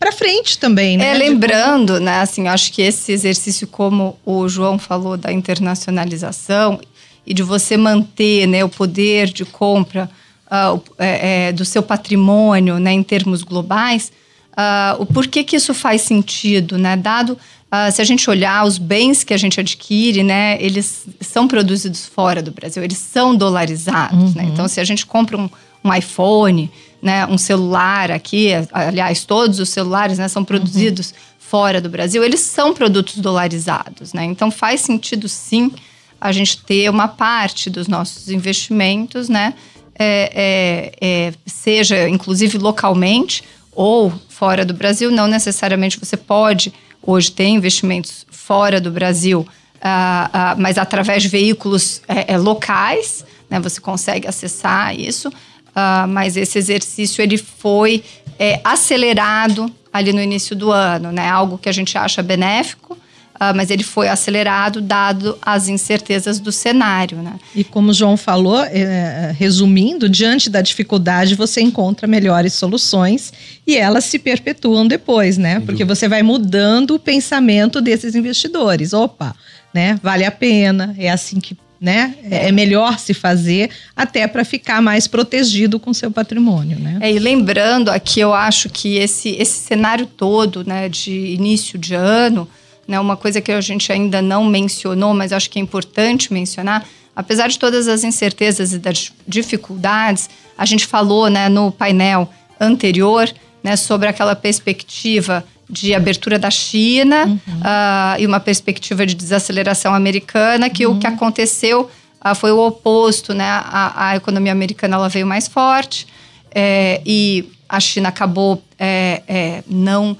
para 0.01 0.11
frente 0.11 0.57
também, 0.57 0.97
né? 0.97 1.11
É, 1.11 1.13
lembrando, 1.13 1.99
né, 1.99 2.21
assim, 2.21 2.47
acho 2.47 2.73
que 2.73 2.81
esse 2.81 3.11
exercício, 3.11 3.67
como 3.67 4.17
o 4.25 4.49
João 4.49 4.79
falou, 4.79 5.15
da 5.15 5.31
internacionalização 5.31 6.79
e 7.23 7.35
de 7.35 7.43
você 7.43 7.77
manter 7.77 8.47
né, 8.47 8.63
o 8.65 8.69
poder 8.69 9.27
de 9.27 9.45
compra 9.45 10.09
uh, 10.47 10.81
é, 10.97 11.49
é, 11.49 11.51
do 11.51 11.63
seu 11.63 11.83
patrimônio 11.83 12.79
né, 12.79 12.91
em 12.91 13.03
termos 13.03 13.43
globais, 13.43 14.11
uh, 14.53 14.99
o 14.99 15.05
porquê 15.05 15.43
que 15.43 15.55
isso 15.55 15.71
faz 15.71 16.01
sentido, 16.01 16.79
né? 16.79 16.97
Dado 16.97 17.33
uh, 17.33 17.91
se 17.91 18.01
a 18.01 18.03
gente 18.03 18.27
olhar 18.27 18.65
os 18.65 18.79
bens 18.79 19.23
que 19.23 19.35
a 19.35 19.37
gente 19.37 19.59
adquire, 19.59 20.23
né, 20.23 20.57
eles 20.59 21.05
são 21.19 21.47
produzidos 21.47 22.07
fora 22.07 22.41
do 22.41 22.49
Brasil, 22.49 22.83
eles 22.83 22.97
são 22.97 23.35
dolarizados, 23.35 24.33
né? 24.33 24.41
uhum. 24.41 24.47
né? 24.47 24.51
Então, 24.51 24.67
se 24.67 24.79
a 24.79 24.83
gente 24.83 25.05
compra 25.05 25.37
um, 25.37 25.47
um 25.83 25.93
iPhone, 25.93 26.71
né, 27.01 27.25
um 27.25 27.37
celular 27.37 28.11
aqui, 28.11 28.49
aliás, 28.71 29.25
todos 29.25 29.59
os 29.59 29.69
celulares 29.69 30.17
né, 30.17 30.27
são 30.27 30.43
produzidos 30.43 31.11
uhum. 31.11 31.15
fora 31.39 31.81
do 31.81 31.89
Brasil, 31.89 32.23
eles 32.23 32.41
são 32.41 32.73
produtos 32.73 33.17
dolarizados. 33.17 34.13
Né? 34.13 34.25
Então 34.25 34.51
faz 34.51 34.81
sentido 34.81 35.27
sim 35.27 35.71
a 36.19 36.31
gente 36.31 36.61
ter 36.63 36.89
uma 36.89 37.07
parte 37.07 37.69
dos 37.69 37.87
nossos 37.87 38.29
investimentos, 38.29 39.27
né, 39.27 39.55
é, 39.97 40.31
é, 40.33 40.91
é, 41.01 41.33
seja 41.45 42.07
inclusive 42.07 42.57
localmente 42.57 43.43
ou 43.71 44.11
fora 44.29 44.65
do 44.65 44.73
Brasil. 44.73 45.11
Não 45.11 45.27
necessariamente 45.27 45.99
você 45.99 46.17
pode 46.17 46.73
hoje 47.01 47.31
ter 47.31 47.47
investimentos 47.47 48.25
fora 48.29 48.79
do 48.79 48.91
Brasil, 48.91 49.41
uh, 49.41 49.43
uh, 49.43 50.59
mas 50.59 50.77
através 50.77 51.23
de 51.23 51.29
veículos 51.29 52.01
é, 52.07 52.33
é, 52.33 52.37
locais, 52.37 53.25
né, 53.49 53.59
você 53.59 53.81
consegue 53.81 54.27
acessar 54.27 54.97
isso. 54.97 55.31
Uh, 55.71 56.07
mas 56.07 56.35
esse 56.35 56.57
exercício 56.57 57.21
ele 57.21 57.37
foi 57.37 58.03
é, 58.37 58.59
acelerado 58.63 59.71
ali 59.93 60.11
no 60.11 60.21
início 60.21 60.55
do 60.55 60.71
ano, 60.71 61.11
né? 61.11 61.29
Algo 61.29 61.57
que 61.57 61.69
a 61.69 61.71
gente 61.71 61.97
acha 61.97 62.21
benéfico, 62.21 62.93
uh, 62.93 63.55
mas 63.55 63.69
ele 63.69 63.83
foi 63.83 64.09
acelerado 64.09 64.81
dado 64.81 65.37
as 65.41 65.69
incertezas 65.69 66.39
do 66.39 66.51
cenário, 66.51 67.19
né? 67.19 67.35
E 67.55 67.63
como 67.63 67.91
o 67.91 67.93
João 67.93 68.17
falou, 68.17 68.61
é, 68.63 69.33
resumindo, 69.37 70.09
diante 70.09 70.49
da 70.49 70.61
dificuldade 70.61 71.35
você 71.35 71.61
encontra 71.61 72.07
melhores 72.07 72.53
soluções 72.53 73.31
e 73.65 73.77
elas 73.77 74.05
se 74.05 74.19
perpetuam 74.19 74.87
depois, 74.87 75.37
né? 75.37 75.61
Porque 75.61 75.85
você 75.85 76.07
vai 76.07 76.21
mudando 76.21 76.95
o 76.95 76.99
pensamento 76.99 77.79
desses 77.79 78.15
investidores. 78.15 78.91
Opa, 78.91 79.35
né? 79.73 79.99
Vale 80.03 80.25
a 80.25 80.31
pena, 80.31 80.93
é 80.97 81.09
assim 81.09 81.39
que 81.39 81.55
né? 81.81 82.13
É, 82.29 82.49
é 82.49 82.51
melhor 82.51 82.99
se 82.99 83.11
fazer 83.11 83.71
até 83.95 84.27
para 84.27 84.45
ficar 84.45 84.83
mais 84.83 85.07
protegido 85.07 85.79
com 85.79 85.91
seu 85.91 86.11
patrimônio, 86.11 86.77
né? 86.77 86.99
É, 87.01 87.11
e 87.11 87.17
lembrando 87.17 87.89
aqui, 87.89 88.19
eu 88.19 88.35
acho 88.35 88.69
que 88.69 88.97
esse, 88.97 89.29
esse 89.29 89.57
cenário 89.57 90.05
todo, 90.05 90.63
né, 90.63 90.87
de 90.87 91.11
início 91.11 91.79
de 91.79 91.95
ano, 91.95 92.47
né, 92.87 92.99
uma 92.99 93.17
coisa 93.17 93.41
que 93.41 93.51
a 93.51 93.59
gente 93.59 93.91
ainda 93.91 94.21
não 94.21 94.45
mencionou, 94.45 95.11
mas 95.15 95.33
acho 95.33 95.49
que 95.49 95.57
é 95.57 95.61
importante 95.61 96.31
mencionar, 96.31 96.87
apesar 97.15 97.47
de 97.47 97.57
todas 97.57 97.87
as 97.87 98.03
incertezas 98.03 98.73
e 98.73 98.77
das 98.77 99.11
dificuldades, 99.27 100.29
a 100.55 100.65
gente 100.65 100.85
falou, 100.85 101.29
né, 101.31 101.49
no 101.49 101.71
painel 101.71 102.29
anterior, 102.59 103.27
né, 103.63 103.75
sobre 103.75 104.07
aquela 104.07 104.35
perspectiva 104.35 105.43
de 105.71 105.95
abertura 105.95 106.37
da 106.37 106.51
China 106.51 107.25
uhum. 107.25 107.35
uh, 107.35 108.19
e 108.19 108.27
uma 108.27 108.41
perspectiva 108.41 109.05
de 109.05 109.15
desaceleração 109.15 109.95
americana, 109.95 110.69
que 110.69 110.85
uhum. 110.85 110.97
o 110.97 110.99
que 110.99 111.07
aconteceu 111.07 111.89
uh, 112.23 112.35
foi 112.35 112.51
o 112.51 112.59
oposto, 112.59 113.33
né? 113.33 113.45
A, 113.45 114.09
a, 114.09 114.15
economia 114.17 114.51
americana 114.51 114.97
ela 114.97 115.07
veio 115.07 115.25
mais 115.25 115.47
forte 115.47 116.05
é, 116.53 117.01
e 117.05 117.45
a 117.69 117.79
China 117.79 118.09
acabou 118.09 118.61
é, 118.77 119.23
é, 119.27 119.63
não 119.65 120.17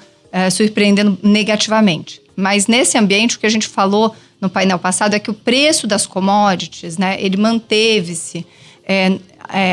surpreendendo 0.50 1.20
negativamente. 1.22 2.22
Mas 2.38 2.66
nesse 2.66 2.98
ambiente, 2.98 3.36
o 3.36 3.40
que 3.42 3.46
a 3.46 3.50
gente 3.50 3.68
falou 3.68 4.16
no 4.40 4.50
painel 4.50 4.80
passado 4.80 5.14
é 5.14 5.20
que 5.20 5.30
o 5.30 5.34
preço 5.34 5.86
das 5.86 6.08
commodities, 6.08 6.98
né, 6.98 7.18
ele 7.20 7.36
manteve-se 7.36 8.48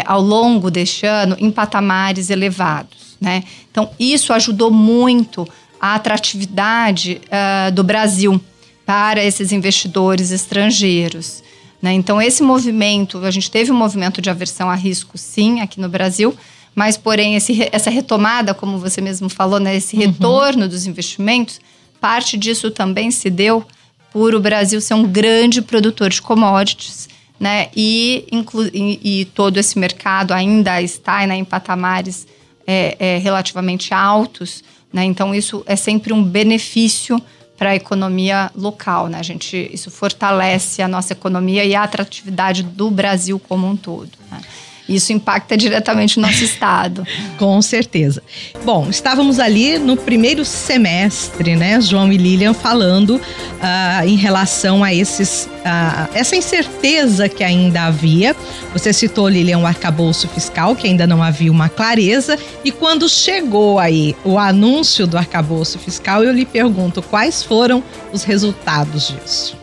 ao 0.05 0.21
longo 0.21 0.69
deste 0.69 1.07
ano 1.07 1.37
em 1.39 1.49
patamares 1.49 2.29
elevados. 2.29 3.17
Né? 3.21 3.45
Então, 3.71 3.91
isso 3.99 4.33
ajudou 4.33 4.71
muito 4.71 5.47
a 5.81 5.95
atratividade 5.95 7.21
uh, 7.27 7.73
do 7.73 7.85
Brasil 7.85 8.41
para 8.85 9.23
esses 9.23 9.53
investidores 9.53 10.31
estrangeiros. 10.31 11.43
Né? 11.81 11.93
Então, 11.93 12.21
esse 12.21 12.43
movimento, 12.43 13.19
a 13.19 13.31
gente 13.31 13.51
teve 13.51 13.71
um 13.71 13.77
movimento 13.77 14.21
de 14.21 14.31
aversão 14.31 14.69
a 14.69 14.75
risco, 14.75 15.17
sim, 15.17 15.61
aqui 15.61 15.81
no 15.81 15.89
Brasil, 15.89 16.37
mas, 16.75 16.97
porém, 16.97 17.35
esse, 17.35 17.69
essa 17.73 17.91
retomada, 17.91 18.55
como 18.55 18.79
você 18.79 19.01
mesmo 19.01 19.29
falou, 19.29 19.59
né, 19.59 19.77
esse 19.77 19.97
uhum. 19.97 20.03
retorno 20.03 20.69
dos 20.69 20.87
investimentos, 20.87 21.61
parte 22.01 22.37
disso 22.37 22.71
também 22.71 23.11
se 23.11 23.29
deu 23.29 23.65
por 24.13 24.35
o 24.35 24.41
Brasil 24.41 24.81
ser 24.81 24.95
um 24.95 25.05
grande 25.05 25.61
produtor 25.61 26.09
de 26.11 26.23
commodities, 26.23 27.09
né, 27.39 27.69
e, 27.75 28.27
e, 28.73 29.21
e 29.21 29.25
todo 29.27 29.59
esse 29.59 29.79
mercado 29.79 30.33
ainda 30.33 30.81
está 30.81 31.27
né, 31.27 31.37
em 31.37 31.45
patamares 31.45 32.27
é, 32.67 32.97
é, 32.99 33.19
relativamente 33.19 33.95
altos, 33.95 34.63
né? 34.93 35.05
Então, 35.05 35.35
isso 35.35 35.63
é 35.67 35.77
sempre 35.77 36.13
um 36.13 36.23
benefício 36.23 37.21
para 37.57 37.71
a 37.71 37.75
economia 37.75 38.51
local. 38.55 39.09
Né? 39.09 39.19
A 39.19 39.23
gente, 39.23 39.69
isso 39.73 39.91
fortalece 39.91 40.81
a 40.81 40.89
nossa 40.89 41.13
economia 41.13 41.65
e 41.65 41.75
a 41.75 41.83
atratividade 41.83 42.63
do 42.63 42.91
Brasil 42.91 43.39
como 43.39 43.67
um 43.67 43.77
todo. 43.77 44.11
Né? 44.31 44.41
Isso 44.89 45.13
impacta 45.13 45.57
diretamente 45.57 46.19
o 46.19 46.21
nosso 46.23 46.43
estado. 46.43 47.07
Com 47.37 47.61
certeza. 47.61 48.23
Bom, 48.65 48.89
estávamos 48.89 49.39
ali 49.39 49.79
no 49.79 49.97
primeiro 49.97 50.45
semestre, 50.45 51.55
né, 51.57 51.81
João 51.81 52.11
e 52.13 52.17
Lilian, 52.17 52.55
falando 52.55 53.17
uh, 53.17 54.07
em 54.07 54.17
relação 54.17 54.83
a 54.83 54.95
esses, 54.95 55.49
uh, 55.61 56.09
essa 56.15 56.35
incerteza 56.35 57.29
que 57.29 57.45
ainda 57.45 57.83
havia. 57.83 58.35
Você 58.73 58.93
citou, 58.93 59.29
Lilian, 59.29 59.59
o 59.59 59.67
arcabouço 59.67 60.27
fiscal, 60.29 60.75
que 60.75 60.87
ainda 60.87 61.07
não 61.07 61.23
havia 61.23 61.53
uma 61.53 61.69
clareza. 61.69 62.39
E 62.65 62.73
quando 62.73 63.09
chegou 63.09 63.79
aí 63.79 64.17
o 64.25 64.39
anúncio 64.39 65.07
do 65.07 65.19
arcabouço 65.19 65.79
fiscal, 65.79 66.25
eu 66.25 66.33
lhe 66.33 66.47
pergunto 66.47 67.03
quais 67.03 67.43
foram 67.43 67.83
os 68.13 68.25
resultados 68.25 69.09
disso. 69.09 69.58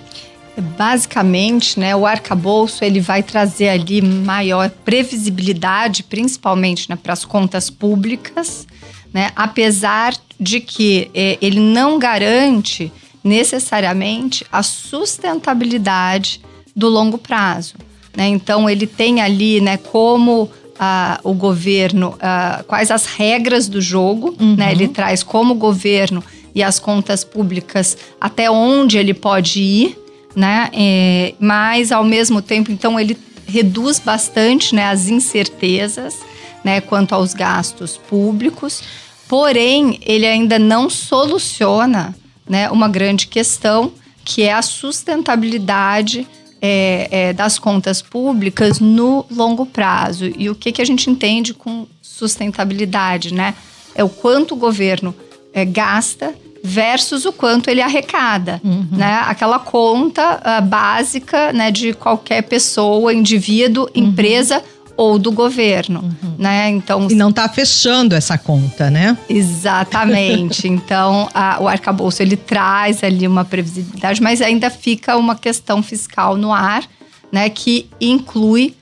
Basicamente, 0.57 1.79
né, 1.79 1.95
o 1.95 2.05
arcabouço 2.05 2.83
ele 2.83 3.01
vai 3.01 3.21
trazer 3.21 3.69
ali 3.69 4.01
maior 4.01 4.69
previsibilidade, 4.69 6.03
principalmente 6.03 6.89
né, 6.89 6.95
para 6.95 7.13
as 7.13 7.25
contas 7.25 7.69
públicas, 7.69 8.65
né, 9.13 9.31
apesar 9.35 10.13
de 10.39 10.59
que 10.59 11.09
eh, 11.13 11.37
ele 11.41 11.59
não 11.59 11.99
garante 11.99 12.91
necessariamente 13.23 14.45
a 14.51 14.61
sustentabilidade 14.61 16.39
do 16.75 16.87
longo 16.87 17.17
prazo. 17.17 17.75
Né? 18.15 18.27
Então, 18.27 18.69
ele 18.69 18.85
tem 18.85 19.21
ali 19.21 19.59
né, 19.59 19.77
como 19.77 20.49
ah, 20.79 21.19
o 21.23 21.33
governo, 21.33 22.15
ah, 22.21 22.63
quais 22.67 22.91
as 22.91 23.05
regras 23.05 23.67
do 23.67 23.81
jogo, 23.81 24.35
uhum. 24.39 24.55
né? 24.55 24.71
ele 24.71 24.87
traz 24.87 25.23
como 25.23 25.53
o 25.53 25.57
governo 25.57 26.23
e 26.53 26.63
as 26.63 26.79
contas 26.79 27.23
públicas 27.23 27.97
até 28.21 28.49
onde 28.49 28.97
ele 28.97 29.13
pode 29.13 29.59
ir 29.59 30.04
né? 30.35 30.69
É, 30.73 31.33
mas 31.39 31.91
ao 31.91 32.03
mesmo 32.03 32.41
tempo, 32.41 32.71
então 32.71 32.99
ele 32.99 33.17
reduz 33.47 33.99
bastante, 33.99 34.73
né, 34.73 34.85
as 34.85 35.07
incertezas, 35.07 36.15
né, 36.63 36.81
quanto 36.81 37.13
aos 37.13 37.33
gastos 37.33 37.95
públicos. 37.95 38.81
Porém, 39.27 39.99
ele 40.05 40.25
ainda 40.25 40.57
não 40.59 40.89
soluciona, 40.89 42.15
né, 42.47 42.69
uma 42.69 42.87
grande 42.87 43.27
questão 43.27 43.91
que 44.23 44.41
é 44.41 44.53
a 44.53 44.61
sustentabilidade 44.61 46.27
é, 46.59 47.07
é, 47.11 47.33
das 47.33 47.59
contas 47.59 48.01
públicas 48.01 48.79
no 48.79 49.23
longo 49.29 49.67
prazo. 49.67 50.31
E 50.35 50.49
o 50.49 50.55
que, 50.55 50.71
que 50.71 50.81
a 50.81 50.85
gente 50.85 51.09
entende 51.09 51.53
com 51.53 51.85
sustentabilidade, 52.01 53.31
né? 53.31 53.53
É 53.93 54.03
o 54.03 54.09
quanto 54.09 54.53
o 54.53 54.57
governo 54.57 55.15
é, 55.53 55.63
gasta 55.63 56.33
versus 56.65 57.25
o 57.25 57.31
quanto 57.31 57.69
ele 57.69 57.81
arrecada, 57.81 58.59
uhum. 58.63 58.87
né? 58.91 59.21
Aquela 59.27 59.59
conta 59.59 60.41
uh, 60.41 60.65
básica, 60.65 61.53
né, 61.53 61.69
de 61.69 61.93
qualquer 61.93 62.41
pessoa, 62.41 63.13
indivíduo, 63.13 63.83
uhum. 63.95 64.03
empresa 64.03 64.63
ou 64.97 65.19
do 65.19 65.31
governo, 65.31 65.99
uhum. 65.99 66.35
né? 66.39 66.69
Então 66.69 67.07
e 67.09 67.13
não 67.13 67.29
está 67.29 67.47
fechando 67.47 68.15
essa 68.15 68.37
conta, 68.37 68.89
né? 68.89 69.15
Exatamente. 69.29 70.65
então 70.67 71.29
a, 71.33 71.61
o 71.61 71.67
arcabouço 71.67 72.23
ele 72.23 72.35
traz 72.35 73.03
ali 73.03 73.27
uma 73.27 73.45
previsibilidade, 73.45 74.21
mas 74.21 74.41
ainda 74.41 74.69
fica 74.71 75.15
uma 75.17 75.35
questão 75.35 75.83
fiscal 75.83 76.35
no 76.35 76.51
ar, 76.51 76.83
né? 77.31 77.47
Que 77.47 77.87
inclui 78.01 78.75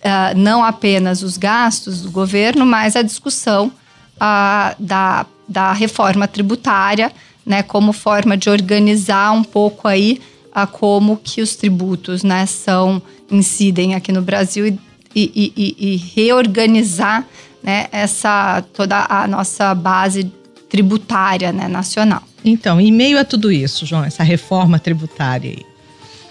uh, 0.00 0.38
não 0.38 0.64
apenas 0.64 1.22
os 1.22 1.36
gastos 1.36 2.00
do 2.00 2.10
governo, 2.10 2.64
mas 2.64 2.96
a 2.96 3.02
discussão 3.02 3.70
da, 4.18 5.26
da 5.48 5.72
reforma 5.72 6.26
tributária, 6.26 7.12
né? 7.44 7.62
Como 7.62 7.92
forma 7.92 8.36
de 8.36 8.50
organizar 8.50 9.32
um 9.32 9.44
pouco 9.44 9.86
aí 9.86 10.20
a 10.52 10.66
como 10.66 11.16
que 11.16 11.42
os 11.42 11.56
tributos, 11.56 12.22
né? 12.22 12.46
São 12.46 13.00
incidem 13.30 13.94
aqui 13.94 14.12
no 14.12 14.22
Brasil 14.22 14.66
e 14.66 14.78
e, 15.16 15.52
e, 15.56 15.76
e 15.78 15.96
reorganizar 15.96 17.26
né, 17.62 17.86
essa 17.90 18.62
toda 18.74 19.06
a 19.08 19.26
nossa 19.26 19.74
base 19.74 20.30
tributária 20.68 21.52
né, 21.52 21.66
nacional. 21.66 22.22
Então, 22.44 22.80
em 22.80 22.92
meio 22.92 23.18
a 23.18 23.24
tudo 23.24 23.50
isso, 23.50 23.86
João, 23.86 24.04
essa 24.04 24.22
reforma 24.22 24.78
tributária 24.78 25.50
aí. 25.50 25.64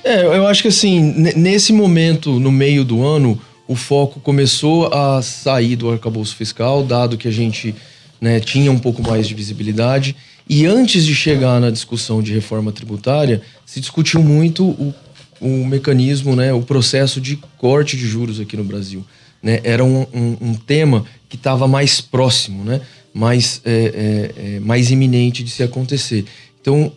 É, 0.04 0.24
eu 0.24 0.46
acho 0.46 0.62
que 0.62 0.68
assim, 0.68 1.02
nesse 1.36 1.74
momento, 1.74 2.40
no 2.40 2.52
meio 2.52 2.86
do 2.86 3.04
ano, 3.04 3.42
o 3.68 3.76
foco 3.76 4.20
começou 4.20 4.94
a 4.94 5.22
sair 5.22 5.76
do 5.76 5.90
arcabouço 5.90 6.36
fiscal, 6.36 6.84
dado 6.84 7.18
que 7.18 7.28
a 7.28 7.32
gente 7.32 7.76
né, 8.22 8.40
tinha 8.40 8.72
um 8.72 8.80
pouco 8.80 9.02
mais 9.02 9.28
de 9.28 9.34
visibilidade. 9.34 10.16
E 10.48 10.66
antes 10.66 11.04
de 11.04 11.16
chegar 11.16 11.60
na 11.60 11.72
discussão 11.72 12.22
de 12.22 12.34
reforma 12.34 12.72
tributária, 12.72 13.42
se 13.66 13.80
discutiu 13.80 14.22
muito 14.22 14.64
o 14.64 14.94
o 15.40 15.66
mecanismo, 15.66 16.36
né, 16.36 16.54
o 16.54 16.62
processo 16.62 17.20
de 17.20 17.38
corte 17.58 17.98
de 17.98 18.08
juros 18.08 18.40
aqui 18.40 18.56
no 18.56 18.64
Brasil. 18.64 19.06
Né? 19.42 19.60
Era 19.64 19.84
um, 19.84 20.06
um, 20.14 20.38
um 20.42 20.54
tema 20.54 21.06
que 21.30 21.36
estava 21.36 21.68
mais 21.68 22.02
próximo, 22.02 22.64
né? 22.64 22.82
mais, 23.14 23.62
é, 23.64 23.72
é, 23.74 24.56
é, 24.56 24.60
mais 24.60 24.92
iminente 24.92 25.44
de 25.44 25.50
se 25.50 25.64
acontecer. 25.64 26.26
Então, 26.60 26.92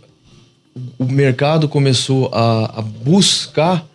o 0.98 1.04
mercado 1.04 1.68
começou 1.68 2.30
a, 2.32 2.78
a 2.78 2.82
buscar 2.82 3.86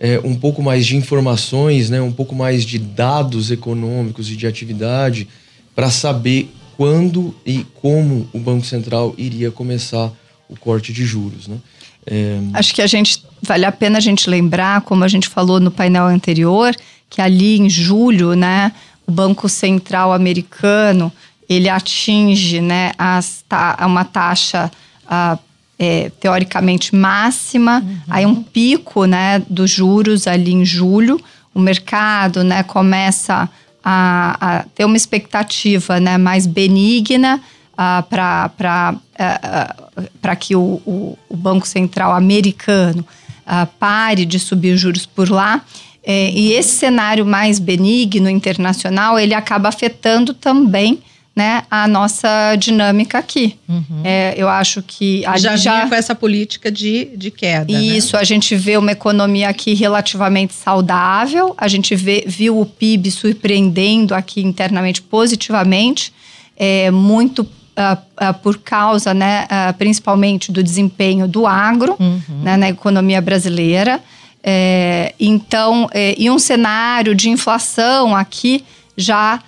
é, 0.00 0.18
um 0.24 0.34
pouco 0.34 0.62
mais 0.62 0.86
de 0.86 0.96
informações, 0.96 1.90
né, 1.90 2.00
um 2.00 2.10
pouco 2.10 2.34
mais 2.34 2.64
de 2.64 2.78
dados 2.78 3.50
econômicos 3.50 4.30
e 4.30 4.36
de 4.36 4.46
atividade 4.46 5.28
para 5.76 5.90
saber 5.90 6.50
quando 6.74 7.34
e 7.44 7.66
como 7.74 8.26
o 8.32 8.38
Banco 8.38 8.64
Central 8.64 9.14
iria 9.18 9.50
começar 9.50 10.10
o 10.48 10.56
corte 10.56 10.90
de 10.90 11.04
juros. 11.04 11.46
Né? 11.46 11.58
É... 12.06 12.38
Acho 12.54 12.74
que 12.74 12.80
a 12.80 12.86
gente 12.86 13.22
vale 13.42 13.66
a 13.66 13.72
pena 13.72 13.98
a 13.98 14.00
gente 14.00 14.30
lembrar, 14.30 14.80
como 14.80 15.04
a 15.04 15.08
gente 15.08 15.28
falou 15.28 15.60
no 15.60 15.70
painel 15.70 16.06
anterior, 16.06 16.74
que 17.10 17.20
ali 17.20 17.58
em 17.58 17.68
julho, 17.68 18.34
né, 18.34 18.72
o 19.06 19.12
Banco 19.12 19.50
Central 19.50 20.14
americano 20.14 21.12
ele 21.46 21.68
atinge, 21.68 22.60
né, 22.60 22.92
as, 22.96 23.44
uma 23.84 24.04
taxa 24.04 24.70
uh, 25.04 25.38
é, 25.82 26.12
teoricamente 26.20 26.94
máxima, 26.94 27.78
uhum. 27.78 27.98
aí 28.10 28.26
um 28.26 28.42
pico, 28.42 29.06
né, 29.06 29.42
dos 29.48 29.70
juros 29.70 30.26
ali 30.26 30.52
em 30.52 30.62
julho, 30.62 31.18
o 31.54 31.58
mercado, 31.58 32.44
né, 32.44 32.62
começa 32.62 33.48
a, 33.82 34.58
a 34.58 34.64
ter 34.74 34.84
uma 34.84 34.96
expectativa, 34.98 35.98
né, 35.98 36.18
mais 36.18 36.46
benigna 36.46 37.40
uh, 37.72 38.02
para 38.10 38.94
uh, 38.94 40.36
que 40.38 40.54
o, 40.54 40.82
o, 40.84 41.18
o, 41.30 41.36
Banco 41.36 41.66
Central 41.66 42.12
americano 42.12 43.00
uh, 43.46 43.66
pare 43.78 44.26
de 44.26 44.38
subir 44.38 44.74
os 44.74 44.80
juros 44.80 45.06
por 45.06 45.30
lá. 45.30 45.62
É, 46.04 46.30
e 46.30 46.52
esse 46.52 46.76
cenário 46.76 47.24
mais 47.24 47.58
benigno 47.58 48.28
internacional, 48.28 49.18
ele 49.18 49.32
acaba 49.32 49.70
afetando 49.70 50.34
também 50.34 51.02
né, 51.40 51.62
a 51.70 51.88
nossa 51.88 52.54
dinâmica 52.56 53.16
aqui. 53.16 53.56
Uhum. 53.66 54.02
É, 54.04 54.34
eu 54.36 54.46
acho 54.46 54.82
que 54.82 55.24
a 55.24 55.38
já 55.38 55.56
já 55.56 55.88
com 55.88 55.94
essa 55.94 56.14
política 56.14 56.70
de, 56.70 57.16
de 57.16 57.30
queda. 57.30 57.72
Né? 57.72 57.80
Isso, 57.80 58.14
né? 58.14 58.20
a 58.20 58.24
gente 58.24 58.54
vê 58.54 58.76
uma 58.76 58.92
economia 58.92 59.48
aqui 59.48 59.72
relativamente 59.72 60.52
saudável, 60.52 61.54
a 61.56 61.66
gente 61.66 61.96
vê, 61.96 62.24
viu 62.26 62.60
o 62.60 62.66
PIB 62.66 63.10
surpreendendo 63.10 64.14
aqui 64.14 64.42
internamente 64.42 65.00
positivamente, 65.00 66.12
é, 66.58 66.90
muito 66.90 67.40
uh, 67.40 67.48
uh, 67.96 68.34
por 68.42 68.58
causa, 68.58 69.14
né, 69.14 69.46
uh, 69.46 69.72
principalmente 69.78 70.52
do 70.52 70.62
desempenho 70.62 71.26
do 71.26 71.46
agro 71.46 71.96
uhum. 71.98 72.42
né, 72.42 72.58
na 72.58 72.68
economia 72.68 73.22
brasileira. 73.22 73.98
É, 74.42 75.14
então, 75.18 75.88
é, 75.92 76.14
e 76.18 76.30
um 76.30 76.38
cenário 76.38 77.14
de 77.14 77.30
inflação 77.30 78.14
aqui 78.14 78.62
já 78.94 79.40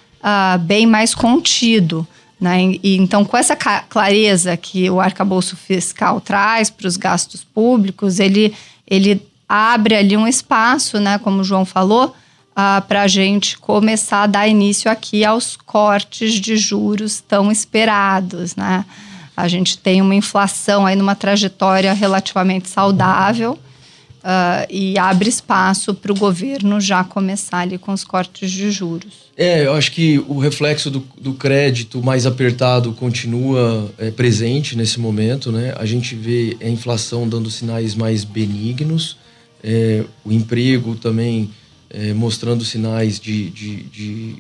bem 0.60 0.86
mais 0.86 1.14
contido. 1.14 2.06
Né? 2.40 2.76
E, 2.82 2.96
então, 2.96 3.24
com 3.24 3.36
essa 3.36 3.56
clareza 3.56 4.56
que 4.56 4.90
o 4.90 5.00
arcabouço 5.00 5.56
fiscal 5.56 6.20
traz 6.20 6.70
para 6.70 6.88
os 6.88 6.96
gastos 6.96 7.44
públicos, 7.44 8.18
ele, 8.18 8.54
ele 8.88 9.24
abre 9.48 9.94
ali 9.94 10.16
um 10.16 10.26
espaço, 10.26 10.98
né, 10.98 11.18
como 11.18 11.40
o 11.40 11.44
João 11.44 11.64
falou, 11.64 12.14
ah, 12.56 12.82
para 12.86 13.02
a 13.02 13.06
gente 13.06 13.58
começar 13.58 14.24
a 14.24 14.26
dar 14.26 14.48
início 14.48 14.90
aqui 14.90 15.24
aos 15.24 15.56
cortes 15.56 16.34
de 16.34 16.56
juros 16.56 17.20
tão 17.20 17.50
esperados, 17.50 18.56
né? 18.56 18.84
A 19.34 19.48
gente 19.48 19.78
tem 19.78 20.02
uma 20.02 20.14
inflação 20.14 20.84
aí 20.84 20.94
numa 20.94 21.14
trajetória 21.14 21.92
relativamente 21.94 22.68
saudável 22.68 23.58
uh, 24.22 24.66
e 24.70 24.98
abre 24.98 25.28
espaço 25.28 25.94
para 25.94 26.12
o 26.12 26.14
governo 26.14 26.80
já 26.80 27.04
começar 27.04 27.58
ali 27.58 27.78
com 27.78 27.92
os 27.92 28.04
cortes 28.04 28.50
de 28.50 28.70
juros. 28.70 29.30
É, 29.36 29.66
eu 29.66 29.74
acho 29.74 29.92
que 29.92 30.18
o 30.28 30.38
reflexo 30.38 30.90
do, 30.90 31.04
do 31.20 31.34
crédito 31.34 32.02
mais 32.02 32.26
apertado 32.26 32.92
continua 32.92 33.90
é, 33.98 34.10
presente 34.10 34.76
nesse 34.76 35.00
momento, 35.00 35.50
né? 35.50 35.74
A 35.78 35.86
gente 35.86 36.14
vê 36.14 36.56
a 36.60 36.68
inflação 36.68 37.28
dando 37.28 37.50
sinais 37.50 37.94
mais 37.94 38.24
benignos, 38.24 39.16
é, 39.62 40.04
o 40.24 40.32
emprego 40.32 40.94
também 40.96 41.50
é, 41.90 42.12
mostrando 42.12 42.64
sinais 42.64 43.18
de, 43.18 43.50
de, 43.50 43.82
de 43.84 44.36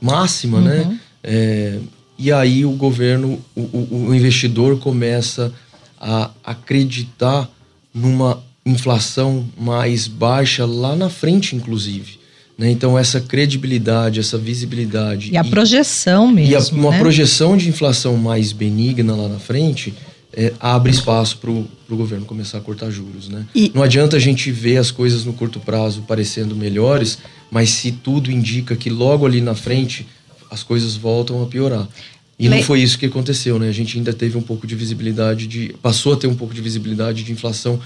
máxima, 0.00 0.60
né? 0.60 0.80
uhum. 0.82 0.98
né? 1.22 1.80
E 2.22 2.30
aí 2.30 2.66
o 2.66 2.72
governo, 2.72 3.42
o, 3.56 4.08
o, 4.08 4.14
investidor 4.14 4.78
começa 4.78 5.50
a 5.98 6.30
acreditar 6.44 7.48
numa 7.94 8.42
inflação 8.64 9.46
mais 9.58 10.06
baixa 10.06 10.64
lá 10.66 10.94
na 10.94 11.08
frente, 11.08 11.56
inclusive. 11.56 12.18
Né? 12.58 12.70
Então, 12.70 12.98
essa 12.98 13.20
credibilidade, 13.20 14.20
essa 14.20 14.36
visibilidade. 14.36 15.30
E 15.32 15.36
a 15.36 15.44
projeção 15.44 16.30
mesmo. 16.30 16.52
E 16.52 16.54
a, 16.54 16.60
uma 16.72 16.90
né? 16.90 16.98
projeção 16.98 17.56
de 17.56 17.68
inflação 17.68 18.16
mais 18.16 18.52
benigna 18.52 19.14
lá 19.14 19.28
na 19.28 19.38
frente 19.38 19.94
é, 20.32 20.52
abre 20.60 20.92
espaço 20.92 21.38
para 21.38 21.50
o 21.50 21.66
governo 21.88 22.26
começar 22.26 22.58
a 22.58 22.60
cortar 22.60 22.90
juros. 22.90 23.28
Né? 23.28 23.46
E... 23.54 23.72
Não 23.74 23.82
adianta 23.82 24.16
a 24.16 24.20
gente 24.20 24.50
ver 24.50 24.76
as 24.76 24.90
coisas 24.90 25.24
no 25.24 25.32
curto 25.32 25.58
prazo 25.58 26.04
parecendo 26.06 26.54
melhores, 26.54 27.18
mas 27.50 27.70
se 27.70 27.92
tudo 27.92 28.30
indica 28.30 28.76
que 28.76 28.90
logo 28.90 29.26
ali 29.26 29.40
na 29.40 29.54
frente 29.54 30.06
as 30.50 30.62
coisas 30.62 30.96
voltam 30.96 31.42
a 31.42 31.46
piorar. 31.46 31.88
E 32.38 32.48
Le... 32.48 32.56
não 32.56 32.62
foi 32.62 32.80
isso 32.80 32.98
que 32.98 33.06
aconteceu, 33.06 33.58
né? 33.58 33.68
A 33.68 33.72
gente 33.72 33.96
ainda 33.98 34.12
teve 34.12 34.36
um 34.36 34.42
pouco 34.42 34.66
de 34.66 34.74
visibilidade, 34.74 35.46
de 35.46 35.74
passou 35.82 36.12
a 36.12 36.16
ter 36.16 36.26
um 36.26 36.34
pouco 36.34 36.54
de 36.54 36.60
visibilidade 36.60 37.22
de 37.22 37.32
inflação 37.32 37.80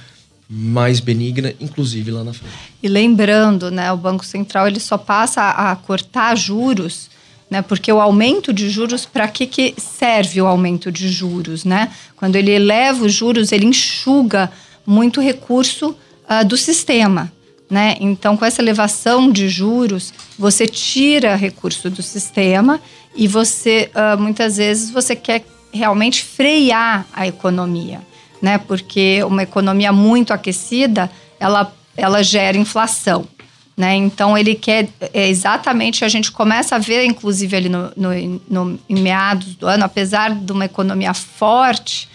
mais 0.49 1.01
benigna, 1.01 1.55
inclusive 1.61 2.11
lá 2.11 2.23
na 2.23 2.33
frente. 2.33 2.55
E 2.83 2.89
lembrando, 2.89 3.71
né, 3.71 3.91
o 3.93 3.97
Banco 3.97 4.25
Central 4.25 4.67
ele 4.67 4.81
só 4.81 4.99
passa 4.99 5.51
a 5.51 5.75
cortar 5.77 6.37
juros 6.37 7.09
né? 7.55 7.63
Porque 7.63 7.93
o 7.93 8.01
aumento 8.01 8.53
de 8.53 8.69
juros, 8.69 9.07
para 9.07 9.29
que, 9.29 9.47
que 9.47 9.75
serve 9.79 10.41
o 10.41 10.47
aumento 10.47 10.91
de 10.91 11.09
juros, 11.09 11.65
né? 11.65 11.93
Quando 12.17 12.35
ele 12.35 12.51
eleva 12.51 13.05
os 13.05 13.13
juros, 13.13 13.53
ele 13.53 13.67
enxuga 13.67 14.51
muito 14.85 15.21
recurso 15.21 15.91
uh, 15.91 16.45
do 16.45 16.57
sistema, 16.57 17.33
né? 17.71 17.97
Então, 18.01 18.37
com 18.37 18.45
essa 18.45 18.61
elevação 18.61 19.31
de 19.31 19.49
juros, 19.49 20.13
você 20.37 20.67
tira 20.67 21.37
recurso 21.37 21.89
do 21.89 22.03
sistema 22.03 22.81
e 23.15 23.29
você, 23.29 23.91
uh, 23.95 24.21
muitas 24.21 24.57
vezes, 24.57 24.91
você 24.91 25.15
quer 25.15 25.45
realmente 25.73 26.25
frear 26.25 27.07
a 27.13 27.27
economia, 27.27 28.01
né? 28.45 28.59
Porque 28.59 29.25
uma 29.25 29.43
economia 29.43 29.91
muito 29.91 30.31
aquecida, 30.31 31.11
ela, 31.41 31.75
ela 31.97 32.23
gera 32.23 32.59
inflação. 32.59 33.27
Né? 33.75 33.97
Então 33.97 34.37
ele 34.37 34.55
quer 34.55 34.87
é, 35.15 35.29
exatamente 35.29 36.05
a 36.05 36.09
gente 36.09 36.31
começa 36.31 36.77
a 36.77 36.79
ver, 36.79 37.07
inclusive 37.07 37.57
ali 37.57 37.69
no, 37.71 37.91
no, 37.97 38.41
no 38.49 38.81
em 38.87 39.01
meados 39.01 39.55
do 39.55 39.67
ano, 39.67 39.83
apesar 39.83 40.35
de 40.35 40.53
uma 40.53 40.67
economia 40.67 41.15
forte 41.15 42.07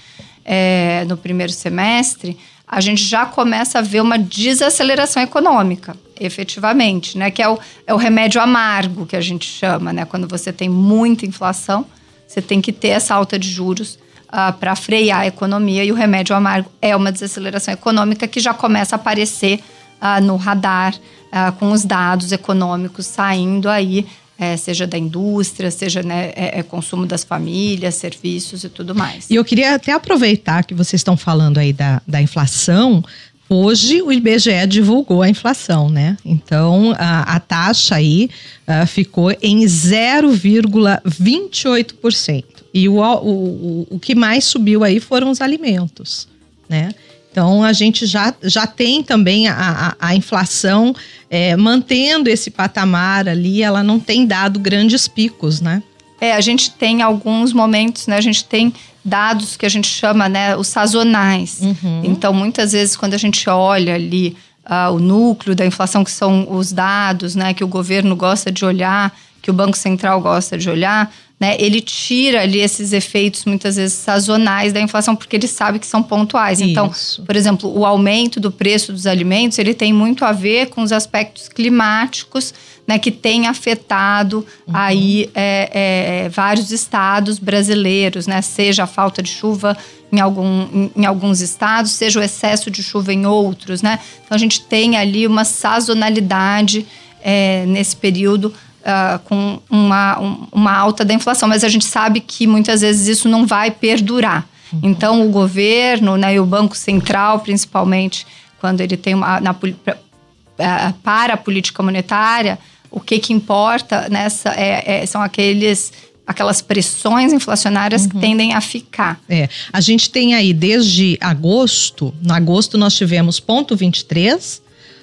é, 0.45 1.03
no 1.07 1.17
primeiro 1.17 1.51
semestre, 1.51 2.37
a 2.65 2.79
gente 2.79 3.03
já 3.03 3.25
começa 3.25 3.79
a 3.79 3.81
ver 3.81 3.99
uma 3.99 4.17
desaceleração 4.19 5.23
econômica, 5.23 5.97
efetivamente, 6.19 7.17
né? 7.17 7.31
Que 7.31 7.41
é 7.41 7.49
o, 7.49 7.57
é 7.87 7.93
o 7.93 7.97
remédio 7.97 8.39
amargo 8.39 9.07
que 9.07 9.15
a 9.15 9.21
gente 9.21 9.47
chama, 9.47 9.91
né? 9.91 10.05
Quando 10.05 10.27
você 10.27 10.53
tem 10.53 10.69
muita 10.69 11.25
inflação, 11.25 11.85
você 12.27 12.39
tem 12.39 12.61
que 12.61 12.71
ter 12.71 12.89
essa 12.89 13.15
alta 13.15 13.39
de 13.39 13.49
juros 13.49 13.97
uh, 14.29 14.31
ah, 14.31 14.51
para 14.51 14.75
frear 14.75 15.21
a 15.21 15.27
economia 15.27 15.83
e 15.83 15.91
o 15.91 15.95
remédio 15.95 16.35
amargo 16.35 16.71
é 16.81 16.95
uma 16.95 17.11
desaceleração 17.11 17.73
econômica 17.73 18.27
que 18.27 18.39
já 18.39 18.53
começa 18.53 18.95
a 18.95 18.97
aparecer 18.97 19.59
uh, 20.01 20.21
no 20.21 20.35
radar 20.35 20.95
uh, 20.95 21.51
com 21.53 21.71
os 21.71 21.83
dados 21.83 22.31
econômicos 22.31 23.05
saindo 23.05 23.67
aí 23.67 24.05
é, 24.39 24.55
seja 24.55 24.87
da 24.87 24.97
indústria, 24.97 25.69
seja 25.69 26.01
né, 26.01 26.31
é, 26.33 26.59
é, 26.59 26.63
consumo 26.63 27.05
das 27.05 27.25
famílias, 27.25 27.95
serviços 27.95 28.63
e 28.63 28.69
tudo 28.69 28.95
mais. 28.95 29.29
E 29.29 29.35
eu 29.35 29.43
queria 29.43 29.75
até 29.75 29.91
aproveitar 29.91 30.63
que 30.63 30.73
vocês 30.73 31.01
estão 31.01 31.17
falando 31.17 31.57
aí 31.57 31.73
da, 31.73 32.01
da 32.07 32.21
inflação. 32.21 33.03
Hoje 33.49 34.01
o 34.01 34.13
IBGE 34.13 34.65
divulgou 34.65 35.23
a 35.23 35.29
inflação, 35.29 35.89
né? 35.89 36.15
Então 36.23 36.95
a, 36.97 37.35
a 37.35 37.39
taxa 37.41 37.95
aí 37.95 38.29
uh, 38.65 38.87
ficou 38.87 39.29
em 39.41 39.65
0,28%. 39.65 42.45
E 42.73 42.87
o, 42.87 42.99
o, 42.99 43.87
o 43.89 43.99
que 43.99 44.13
mais 44.13 44.45
subiu 44.45 44.83
aí 44.83 44.99
foram 44.99 45.29
os 45.29 45.41
alimentos, 45.41 46.27
né? 46.67 46.91
Então 47.31 47.63
a 47.63 47.73
gente 47.73 48.05
já, 48.05 48.33
já 48.43 48.65
tem 48.65 49.03
também 49.03 49.47
a, 49.47 49.95
a, 49.99 50.07
a 50.09 50.15
inflação 50.15 50.95
é, 51.29 51.55
mantendo 51.55 52.29
esse 52.29 52.49
patamar 52.49 53.27
ali, 53.27 53.61
ela 53.61 53.83
não 53.83 53.99
tem 53.99 54.25
dado 54.25 54.59
grandes 54.59 55.07
picos, 55.07 55.61
né? 55.61 55.83
É, 56.19 56.33
a 56.33 56.41
gente 56.41 56.71
tem 56.71 57.01
alguns 57.01 57.53
momentos, 57.53 58.07
né? 58.07 58.17
A 58.17 58.21
gente 58.21 58.43
tem 58.43 58.73
dados 59.05 59.55
que 59.55 59.65
a 59.65 59.69
gente 59.69 59.87
chama, 59.87 60.27
né, 60.27 60.55
os 60.55 60.67
sazonais. 60.67 61.59
Uhum. 61.61 62.01
Então, 62.03 62.33
muitas 62.33 62.73
vezes, 62.73 62.97
quando 62.97 63.13
a 63.13 63.17
gente 63.17 63.49
olha 63.49 63.95
ali 63.95 64.35
uh, 64.65 64.93
o 64.93 64.99
núcleo 64.99 65.55
da 65.55 65.65
inflação, 65.65 66.03
que 66.03 66.11
são 66.11 66.47
os 66.51 66.71
dados, 66.71 67.35
né, 67.35 67.53
que 67.53 67.63
o 67.63 67.67
governo 67.67 68.15
gosta 68.15 68.51
de 68.51 68.65
olhar, 68.65 69.15
que 69.41 69.49
o 69.49 69.53
Banco 69.53 69.77
Central 69.77 70.19
gosta 70.21 70.57
de 70.57 70.69
olhar, 70.69 71.11
né, 71.39 71.55
ele 71.57 71.79
tira 71.79 72.41
ali 72.41 72.59
esses 72.59 72.91
efeitos 72.91 73.45
muitas 73.45 73.77
vezes 73.77 73.97
sazonais 73.97 74.73
da 74.73 74.81
inflação 74.81 75.15
porque 75.15 75.37
ele 75.37 75.47
sabe 75.47 75.79
que 75.79 75.87
são 75.87 76.03
pontuais. 76.03 76.59
Então, 76.59 76.87
Isso. 76.87 77.13
Então, 77.13 77.25
por 77.25 77.35
exemplo, 77.35 77.79
o 77.79 77.85
aumento 77.85 78.39
do 78.39 78.51
preço 78.51 78.91
dos 78.91 79.07
alimentos 79.07 79.57
ele 79.57 79.73
tem 79.73 79.93
muito 79.93 80.25
a 80.25 80.33
ver 80.33 80.67
com 80.67 80.81
os 80.81 80.91
aspectos 80.91 81.47
climáticos, 81.47 82.53
né, 82.85 82.99
que 82.99 83.11
tem 83.11 83.47
afetado 83.47 84.45
uhum. 84.67 84.73
aí 84.75 85.29
é, 85.33 86.23
é, 86.25 86.29
vários 86.29 86.71
estados 86.71 87.39
brasileiros, 87.39 88.27
né, 88.27 88.41
seja 88.41 88.83
a 88.83 88.87
falta 88.87 89.21
de 89.21 89.29
chuva 89.29 89.77
em, 90.11 90.19
algum, 90.19 90.63
em, 90.73 90.91
em, 90.95 91.05
alguns 91.05 91.39
estados, 91.39 91.91
seja 91.91 92.19
o 92.19 92.23
excesso 92.23 92.69
de 92.69 92.81
chuva 92.81 93.13
em 93.13 93.25
outros, 93.25 93.81
né. 93.81 93.99
Então 94.25 94.35
a 94.35 94.39
gente 94.39 94.61
tem 94.63 94.97
ali 94.97 95.25
uma 95.25 95.45
sazonalidade 95.45 96.85
é, 97.21 97.65
nesse 97.67 97.95
período 97.95 98.53
uh, 98.89 99.19
com 99.19 99.59
uma, 99.69 100.19
um, 100.19 100.47
uma 100.51 100.75
alta 100.75 101.05
da 101.05 101.13
inflação, 101.13 101.47
mas 101.47 101.63
a 101.63 101.69
gente 101.69 101.85
sabe 101.85 102.19
que 102.19 102.47
muitas 102.47 102.81
vezes 102.81 103.07
isso 103.07 103.29
não 103.29 103.45
vai 103.45 103.69
perdurar. 103.69 104.47
Uhum. 104.73 104.79
Então, 104.83 105.25
o 105.25 105.29
governo 105.29 106.17
né, 106.17 106.33
e 106.33 106.39
o 106.39 106.45
Banco 106.45 106.75
Central, 106.75 107.39
principalmente, 107.39 108.25
quando 108.59 108.81
ele 108.81 108.97
tem 108.97 109.13
uma. 109.13 109.39
Na, 109.39 109.51
uh, 109.51 110.93
para 111.03 111.35
a 111.35 111.37
política 111.37 111.81
monetária, 111.83 112.57
o 112.91 112.99
que, 112.99 113.19
que 113.19 113.31
importa 113.33 114.07
nessa 114.09 114.49
é, 114.49 115.01
é, 115.01 115.05
são 115.05 115.21
aqueles 115.21 115.93
aquelas 116.25 116.61
pressões 116.61 117.33
inflacionárias 117.33 118.03
uhum. 118.03 118.09
que 118.09 118.19
tendem 118.19 118.53
a 118.53 118.61
ficar. 118.61 119.19
É, 119.27 119.49
a 119.73 119.81
gente 119.81 120.11
tem 120.11 120.35
aí 120.35 120.53
desde 120.53 121.17
agosto, 121.19 122.13
no 122.21 122.31
agosto 122.31 122.77
nós 122.77 122.93
tivemos 122.93 123.39
ponto 123.39 123.75
23, 123.75 124.61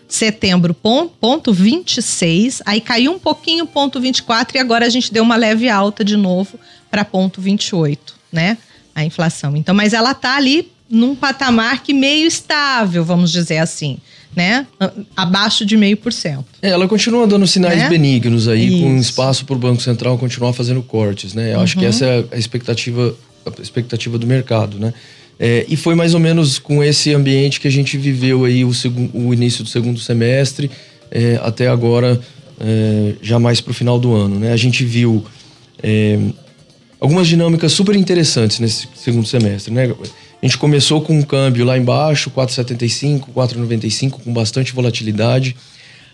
setembro, 0.09 0.73
ponto, 0.73 1.13
ponto 1.21 1.53
26, 1.53 2.63
aí 2.65 2.81
caiu 2.81 3.13
um 3.13 3.19
pouquinho, 3.19 3.67
ponto 3.67 4.01
24, 4.01 4.57
e 4.57 4.61
agora 4.61 4.87
a 4.87 4.89
gente 4.89 5.13
deu 5.13 5.23
uma 5.23 5.37
leve 5.37 5.69
alta 5.69 6.05
de 6.05 6.17
novo 6.17 6.59
para 6.91 7.05
ponto 7.05 7.41
28, 7.41 8.15
né? 8.33 8.57
A 8.95 9.05
inflação. 9.05 9.57
Então, 9.57 9.75
mas 9.75 9.93
ela 9.93 10.15
tá 10.15 10.37
ali 10.37 10.71
num 10.89 11.15
patamar 11.15 11.83
que 11.83 11.93
meio 11.93 12.27
estável, 12.27 13.05
vamos 13.05 13.33
dizer 13.33 13.59
assim, 13.59 13.99
né? 14.35 14.67
Abaixo 15.17 15.67
de 15.67 15.77
meio 15.77 15.97
por 15.97 16.13
cento. 16.13 16.45
É, 16.63 16.71
ela 16.71 16.87
continua 16.87 17.27
dando 17.27 17.47
sinais 17.47 17.79
né? 17.79 17.89
benignos 17.89 18.47
aí, 18.47 18.69
Isso. 18.69 18.83
com 18.83 18.97
espaço 18.97 19.45
para 19.45 19.57
o 19.57 19.59
Banco 19.59 19.83
Central 19.83 20.17
continuar 20.19 20.53
fazendo 20.53 20.83
cortes, 20.83 21.35
né? 21.35 21.53
Eu 21.53 21.57
uhum. 21.57 21.63
acho 21.63 21.77
que 21.77 21.85
uhum. 21.85 21.91
essa 21.91 22.05
é 22.05 22.25
a 22.33 22.39
expectativa, 22.39 23.15
a 23.45 23.63
expectativa 23.63 24.19
do 24.19 24.27
mercado, 24.27 24.79
né? 24.79 24.95
É, 25.39 25.67
e 25.69 25.77
foi 25.77 25.95
mais 25.95 26.15
ou 26.15 26.21
menos 26.21 26.59
com 26.59 26.83
esse 26.83 27.13
ambiente 27.13 27.61
que 27.61 27.69
a 27.69 27.71
gente 27.71 27.99
viveu 27.99 28.45
aí 28.45 28.65
o, 28.65 28.71
o 29.13 29.35
início 29.35 29.63
do 29.63 29.69
segundo 29.69 30.01
semestre 30.01 30.71
é, 31.11 31.39
até 31.43 31.69
agora, 31.69 32.21
é, 32.59 33.15
já 33.21 33.39
mais 33.39 33.61
para 33.61 33.71
o 33.71 33.75
final 33.75 33.99
do 33.99 34.15
ano. 34.15 34.39
Né? 34.39 34.53
A 34.53 34.57
gente 34.57 34.85
viu 34.85 35.25
é, 35.83 36.19
algumas 36.99 37.29
dinâmicas 37.29 37.73
super 37.73 37.95
interessantes 37.95 38.59
nesse 38.61 38.89
segundo 38.95 39.27
semestre. 39.27 39.73
Né? 39.73 39.95
A 40.43 40.47
gente 40.47 40.59
começou 40.59 41.01
com 41.01 41.19
um 41.19 41.23
câmbio 41.23 41.65
lá 41.65 41.77
embaixo, 41.77 42.31
4,75, 42.31 43.27
4,95, 43.35 44.11
com 44.23 44.33
bastante 44.33 44.73
volatilidade. 44.73 45.55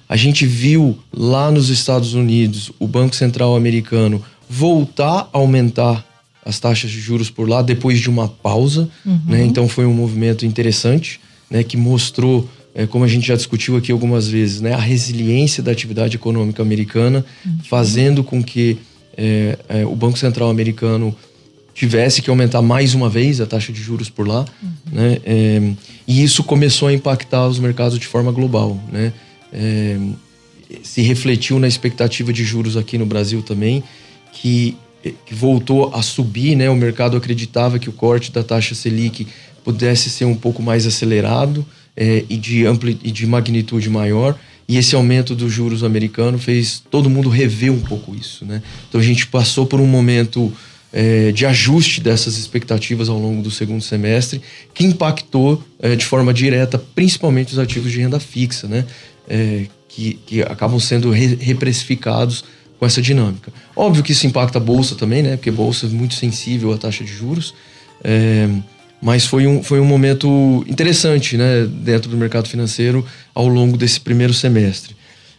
A 0.08 0.16
gente 0.16 0.46
viu 0.46 0.98
lá 1.12 1.50
nos 1.50 1.70
Estados 1.70 2.14
Unidos 2.14 2.72
o 2.78 2.87
Banco 2.87 3.14
Central 3.14 3.56
americano 3.56 4.22
voltar 4.48 5.30
a 5.32 5.38
aumentar 5.38 6.04
as 6.44 6.59
taxas 6.59 6.90
de 6.90 7.00
juros 7.00 7.31
por 7.31 7.48
lá 7.48 7.62
depois 7.62 8.00
de 8.00 8.11
uma 8.11 8.28
pausa, 8.28 8.88
uhum. 9.07 9.20
né? 9.26 9.44
Então 9.44 9.68
foi 9.68 9.87
um 9.87 9.94
movimento 9.94 10.44
interessante, 10.44 11.20
né? 11.50 11.62
Que 11.62 11.76
mostrou, 11.76 12.48
é, 12.74 12.87
como 12.87 13.05
a 13.05 13.09
gente 13.09 13.26
já 13.26 13.37
discutiu 13.37 13.76
aqui 13.76 13.92
algumas 13.92 14.28
vezes, 14.28 14.61
né? 14.61 14.72
A 14.72 14.81
resiliência 14.81 15.62
da 15.62 15.70
atividade 15.70 16.16
econômica 16.16 16.62
americana, 16.62 17.24
uhum. 17.46 17.59
fazendo 17.64 18.24
com 18.24 18.42
que 18.42 18.78
é, 19.16 19.59
é, 19.68 19.87
o 19.87 19.94
Banco 19.94 20.18
Central 20.18 20.50
americano 20.50 21.14
tivesse 21.74 22.20
que 22.20 22.28
aumentar 22.28 22.61
mais 22.61 22.92
uma 22.92 23.09
vez 23.09 23.40
a 23.40 23.46
taxa 23.46 23.72
de 23.72 23.81
juros 23.81 24.11
por 24.11 24.26
lá, 24.26 24.44
uhum. 24.62 24.70
né? 24.90 25.18
É, 25.24 25.72
e 26.09 26.22
isso 26.22 26.42
começou 26.42 26.88
a 26.88 26.92
impactar 26.92 27.46
os 27.46 27.59
mercados 27.59 27.98
de 27.98 28.07
forma 28.07 28.33
global, 28.33 28.78
né? 28.90 29.12
É, 29.52 29.96
se 30.83 31.02
refletiu 31.02 31.59
na 31.59 31.68
expectativa 31.68 32.33
de 32.33 32.44
juros 32.44 32.76
aqui 32.76 32.96
no 32.96 33.07
Brasil 33.07 33.42
também, 33.42 33.85
que 34.33 34.76
que 35.10 35.34
voltou 35.34 35.94
a 35.94 36.02
subir, 36.02 36.54
né? 36.54 36.70
O 36.70 36.76
mercado 36.76 37.16
acreditava 37.16 37.78
que 37.78 37.88
o 37.88 37.92
corte 37.92 38.30
da 38.30 38.42
taxa 38.42 38.74
Selic 38.74 39.26
pudesse 39.64 40.10
ser 40.10 40.24
um 40.24 40.34
pouco 40.34 40.62
mais 40.62 40.86
acelerado 40.86 41.66
é, 41.96 42.24
e, 42.28 42.36
de 42.36 42.66
ampli 42.66 42.98
e 43.02 43.10
de 43.10 43.26
magnitude 43.26 43.90
maior. 43.90 44.38
E 44.68 44.78
esse 44.78 44.94
aumento 44.94 45.34
dos 45.34 45.52
juros 45.52 45.82
americanos 45.82 46.44
fez 46.44 46.82
todo 46.90 47.10
mundo 47.10 47.28
rever 47.28 47.72
um 47.72 47.80
pouco 47.80 48.14
isso, 48.14 48.44
né? 48.44 48.62
Então 48.88 49.00
a 49.00 49.04
gente 49.04 49.26
passou 49.26 49.66
por 49.66 49.80
um 49.80 49.86
momento 49.86 50.52
é, 50.92 51.32
de 51.32 51.44
ajuste 51.44 52.00
dessas 52.00 52.38
expectativas 52.38 53.08
ao 53.08 53.18
longo 53.18 53.42
do 53.42 53.50
segundo 53.50 53.82
semestre, 53.82 54.40
que 54.72 54.84
impactou 54.84 55.62
é, 55.80 55.96
de 55.96 56.04
forma 56.04 56.32
direta, 56.32 56.78
principalmente 56.78 57.52
os 57.52 57.58
ativos 57.58 57.90
de 57.90 58.00
renda 58.00 58.20
fixa, 58.20 58.68
né? 58.68 58.84
Que, 59.88 60.18
que 60.26 60.42
acabam 60.42 60.80
sendo 60.80 61.10
re 61.10 61.36
reprecificados 61.36 62.44
com 62.82 62.86
essa 62.86 63.00
dinâmica. 63.00 63.52
Óbvio 63.76 64.02
que 64.02 64.10
isso 64.10 64.26
impacta 64.26 64.58
a 64.58 64.60
bolsa 64.60 64.96
também, 64.96 65.22
né? 65.22 65.36
Porque 65.36 65.50
a 65.50 65.52
bolsa 65.52 65.86
é 65.86 65.88
muito 65.88 66.14
sensível 66.14 66.72
à 66.72 66.76
taxa 66.76 67.04
de 67.04 67.12
juros. 67.12 67.54
É, 68.02 68.48
mas 69.00 69.24
foi 69.24 69.46
um, 69.46 69.62
foi 69.62 69.78
um 69.78 69.84
momento 69.84 70.64
interessante, 70.66 71.36
né? 71.36 71.64
Dentro 71.64 72.10
do 72.10 72.16
mercado 72.16 72.48
financeiro 72.48 73.06
ao 73.32 73.46
longo 73.46 73.76
desse 73.76 74.00
primeiro 74.00 74.34
semestre. 74.34 74.96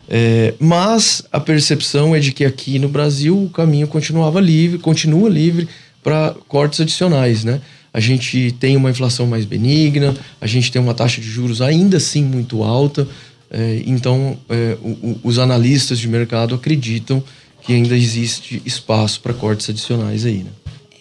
É, 0.08 0.54
mas 0.58 1.22
a 1.34 1.40
percepção 1.42 2.16
é 2.16 2.20
de 2.22 2.32
que 2.32 2.46
aqui 2.46 2.80
no 2.80 2.88
Brasil 2.88 3.38
o 3.38 3.50
caminho 3.50 3.90
continuava 3.90 4.40
livre, 4.40 4.78
continua 4.78 5.30
livre 5.30 5.68
para 6.02 6.34
cortes 6.48 6.80
adicionais, 6.80 7.44
né? 7.44 7.60
A 7.94 8.00
gente 8.00 8.56
tem 8.58 8.78
uma 8.78 8.90
inflação 8.90 9.28
mais 9.28 9.44
benigna, 9.44 10.16
a 10.40 10.48
gente 10.48 10.72
tem 10.72 10.82
uma 10.82 10.94
taxa 10.94 11.20
de 11.20 11.28
juros 11.28 11.62
ainda 11.62 11.98
assim 11.98 12.24
muito 12.24 12.64
alta, 12.64 13.06
então, 13.86 14.38
é, 14.50 14.78
os 15.24 15.38
analistas 15.38 16.00
de 16.00 16.08
mercado 16.08 16.56
acreditam 16.56 17.24
que 17.62 17.74
ainda 17.74 17.96
existe 17.96 18.62
espaço 18.66 19.22
para 19.22 19.34
cortes 19.34 19.70
adicionais 19.70 20.26
aí, 20.26 20.40
né? 20.40 20.52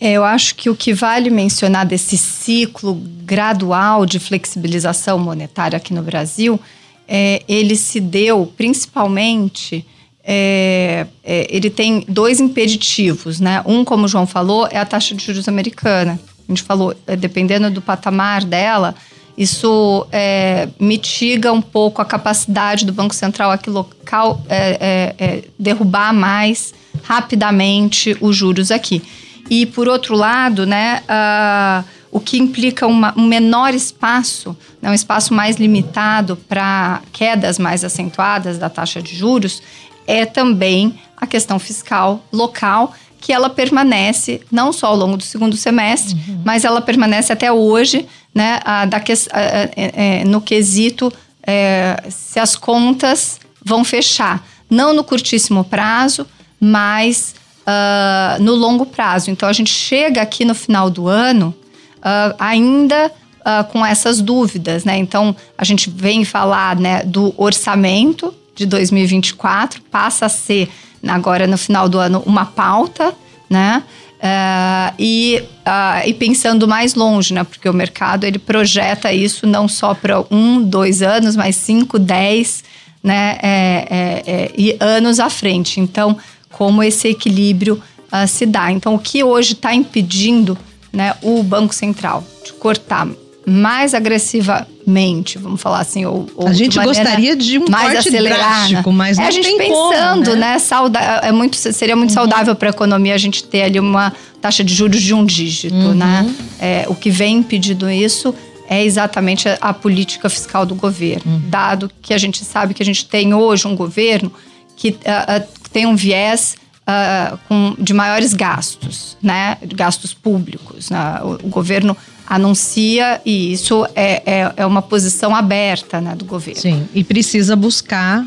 É, 0.00 0.14
eu 0.14 0.24
acho 0.24 0.56
que 0.56 0.68
o 0.68 0.74
que 0.74 0.92
vale 0.92 1.30
mencionar 1.30 1.86
desse 1.86 2.18
ciclo 2.18 3.00
gradual 3.24 4.04
de 4.04 4.18
flexibilização 4.18 5.16
monetária 5.16 5.76
aqui 5.76 5.94
no 5.94 6.02
Brasil, 6.02 6.58
é, 7.06 7.42
ele 7.46 7.76
se 7.76 8.00
deu 8.00 8.52
principalmente. 8.56 9.86
É, 10.24 11.06
é, 11.22 11.46
ele 11.48 11.70
tem 11.70 12.04
dois 12.08 12.40
impeditivos, 12.40 13.38
né? 13.38 13.62
Um, 13.64 13.84
como 13.84 14.06
o 14.06 14.08
João 14.08 14.26
falou, 14.26 14.66
é 14.70 14.78
a 14.78 14.84
taxa 14.84 15.14
de 15.14 15.24
juros 15.24 15.48
americana. 15.48 16.18
A 16.48 16.52
gente 16.52 16.64
falou, 16.64 16.94
é, 17.06 17.14
dependendo 17.14 17.70
do 17.70 17.80
patamar 17.80 18.44
dela, 18.44 18.96
isso 19.36 20.06
é, 20.12 20.68
mitiga 20.78 21.52
um 21.52 21.62
pouco 21.62 22.02
a 22.02 22.04
capacidade 22.04 22.84
do 22.84 22.92
Banco 22.92 23.14
Central 23.14 23.50
aqui 23.50 23.70
local 23.70 24.42
é, 24.48 25.14
é, 25.18 25.24
é, 25.24 25.44
derrubar 25.58 26.12
mais 26.12 26.74
rapidamente 27.02 28.16
os 28.20 28.36
juros 28.36 28.70
aqui. 28.70 29.02
E 29.50 29.66
por 29.66 29.88
outro 29.88 30.14
lado, 30.14 30.66
né, 30.66 31.02
uh, 31.08 31.84
o 32.10 32.20
que 32.20 32.38
implica 32.38 32.86
uma, 32.86 33.12
um 33.16 33.26
menor 33.26 33.74
espaço, 33.74 34.56
né, 34.80 34.90
um 34.90 34.94
espaço 34.94 35.34
mais 35.34 35.56
limitado 35.56 36.36
para 36.36 37.00
quedas 37.12 37.58
mais 37.58 37.84
acentuadas 37.84 38.58
da 38.58 38.68
taxa 38.68 39.02
de 39.02 39.16
juros, 39.16 39.62
é 40.06 40.26
também 40.26 40.98
a 41.16 41.26
questão 41.26 41.58
fiscal 41.58 42.24
local 42.32 42.94
que 43.20 43.32
ela 43.32 43.48
permanece 43.48 44.40
não 44.50 44.72
só 44.72 44.88
ao 44.88 44.96
longo 44.96 45.16
do 45.16 45.22
segundo 45.22 45.56
semestre, 45.56 46.14
uhum. 46.14 46.42
mas 46.44 46.64
ela 46.64 46.82
permanece 46.82 47.32
até 47.32 47.52
hoje, 47.52 48.06
né, 48.34 48.60
a, 48.64 48.84
da, 48.84 48.96
a, 48.96 49.00
a, 49.00 49.68
é, 49.76 50.24
no 50.24 50.40
quesito 50.40 51.12
é, 51.46 52.02
se 52.08 52.38
as 52.38 52.56
contas 52.56 53.40
vão 53.64 53.84
fechar. 53.84 54.46
Não 54.70 54.94
no 54.94 55.04
curtíssimo 55.04 55.64
prazo, 55.64 56.26
mas 56.58 57.34
uh, 57.62 58.42
no 58.42 58.54
longo 58.54 58.86
prazo. 58.86 59.30
Então 59.30 59.48
a 59.48 59.52
gente 59.52 59.70
chega 59.70 60.22
aqui 60.22 60.44
no 60.44 60.54
final 60.54 60.88
do 60.88 61.08
ano 61.08 61.54
uh, 61.98 62.34
ainda 62.38 63.12
uh, 63.40 63.64
com 63.70 63.84
essas 63.84 64.20
dúvidas, 64.20 64.84
né? 64.84 64.96
Então 64.96 65.34
a 65.56 65.64
gente 65.64 65.90
vem 65.90 66.24
falar 66.24 66.76
né, 66.76 67.02
do 67.04 67.34
orçamento 67.36 68.34
de 68.54 68.66
2024, 68.66 69.82
passa 69.90 70.26
a 70.26 70.28
ser 70.28 70.70
agora 71.06 71.46
no 71.46 71.58
final 71.58 71.88
do 71.88 71.98
ano 71.98 72.22
uma 72.24 72.46
pauta, 72.46 73.14
né? 73.48 73.82
Uh, 74.22 74.94
e, 75.00 75.42
uh, 75.66 76.06
e 76.06 76.14
pensando 76.14 76.68
mais 76.68 76.94
longe, 76.94 77.34
né? 77.34 77.42
Porque 77.42 77.68
o 77.68 77.72
mercado 77.72 78.22
ele 78.22 78.38
projeta 78.38 79.12
isso 79.12 79.48
não 79.48 79.66
só 79.66 79.94
para 79.94 80.24
um, 80.30 80.62
dois 80.62 81.02
anos, 81.02 81.34
mas 81.34 81.56
cinco, 81.56 81.98
dez, 81.98 82.62
né? 83.02 83.36
É, 83.42 83.88
é, 83.90 84.32
é, 84.32 84.50
e 84.56 84.76
anos 84.78 85.18
à 85.18 85.28
frente. 85.28 85.80
Então, 85.80 86.16
como 86.52 86.84
esse 86.84 87.08
equilíbrio 87.08 87.82
uh, 88.12 88.28
se 88.28 88.46
dá? 88.46 88.70
Então, 88.70 88.94
o 88.94 88.98
que 88.98 89.24
hoje 89.24 89.54
está 89.54 89.74
impedindo, 89.74 90.56
né, 90.92 91.16
o 91.20 91.42
Banco 91.42 91.74
Central 91.74 92.22
de 92.44 92.52
cortar 92.52 93.08
mais 93.44 93.92
agressivamente, 93.92 95.36
vamos 95.36 95.60
falar 95.60 95.80
assim, 95.80 96.04
ou, 96.04 96.28
ou 96.36 96.46
a 96.46 96.52
gente 96.52 96.78
de 96.78 96.84
gostaria 96.84 97.34
de 97.34 97.58
um 97.58 97.68
mais 97.68 98.04
corte 98.04 98.10
drástico, 98.10 98.92
mas 98.92 99.18
é, 99.18 99.22
não 99.22 99.28
a 99.28 99.30
gente 99.30 99.56
pensando, 99.56 100.24
como, 100.26 100.36
né? 100.36 100.52
né 100.52 100.58
sauda 100.58 100.98
é 101.00 101.32
muito, 101.32 101.56
seria 101.56 101.96
muito 101.96 102.10
uhum. 102.10 102.14
saudável 102.14 102.54
para 102.54 102.68
a 102.68 102.70
economia 102.70 103.14
a 103.14 103.18
gente 103.18 103.42
ter 103.44 103.62
ali 103.62 103.80
uma 103.80 104.12
taxa 104.40 104.62
de 104.62 104.72
juros 104.72 105.00
de 105.00 105.12
um 105.12 105.24
dígito, 105.24 105.74
uhum. 105.74 105.94
né? 105.94 106.34
É, 106.60 106.84
o 106.88 106.94
que 106.94 107.10
vem 107.10 107.38
impedindo 107.38 107.90
isso 107.90 108.34
é 108.68 108.84
exatamente 108.84 109.48
a, 109.48 109.58
a 109.60 109.74
política 109.74 110.28
fiscal 110.28 110.64
do 110.64 110.74
governo, 110.74 111.32
uhum. 111.32 111.42
dado 111.46 111.90
que 112.00 112.14
a 112.14 112.18
gente 112.18 112.44
sabe 112.44 112.74
que 112.74 112.82
a 112.82 112.86
gente 112.86 113.06
tem 113.06 113.34
hoje 113.34 113.66
um 113.66 113.74
governo 113.74 114.32
que 114.76 114.90
uh, 114.90 114.92
uh, 114.92 115.48
tem 115.72 115.84
um 115.86 115.96
viés 115.96 116.56
uh, 116.82 117.38
com, 117.48 117.74
de 117.78 117.92
maiores 117.92 118.34
gastos, 118.34 119.16
né? 119.22 119.56
Gastos 119.74 120.14
públicos. 120.14 120.90
Né? 120.90 121.20
O, 121.22 121.46
o 121.46 121.48
governo 121.48 121.96
anuncia 122.34 123.20
e 123.26 123.52
isso 123.52 123.86
é, 123.94 124.22
é, 124.24 124.52
é, 124.56 124.66
uma 124.66 124.80
posição 124.80 125.36
aberta 125.36 126.00
né, 126.00 126.14
do 126.14 126.24
governo. 126.24 126.62
Sim, 126.62 126.88
e 126.94 127.04
precisa 127.04 127.54
buscar 127.54 128.26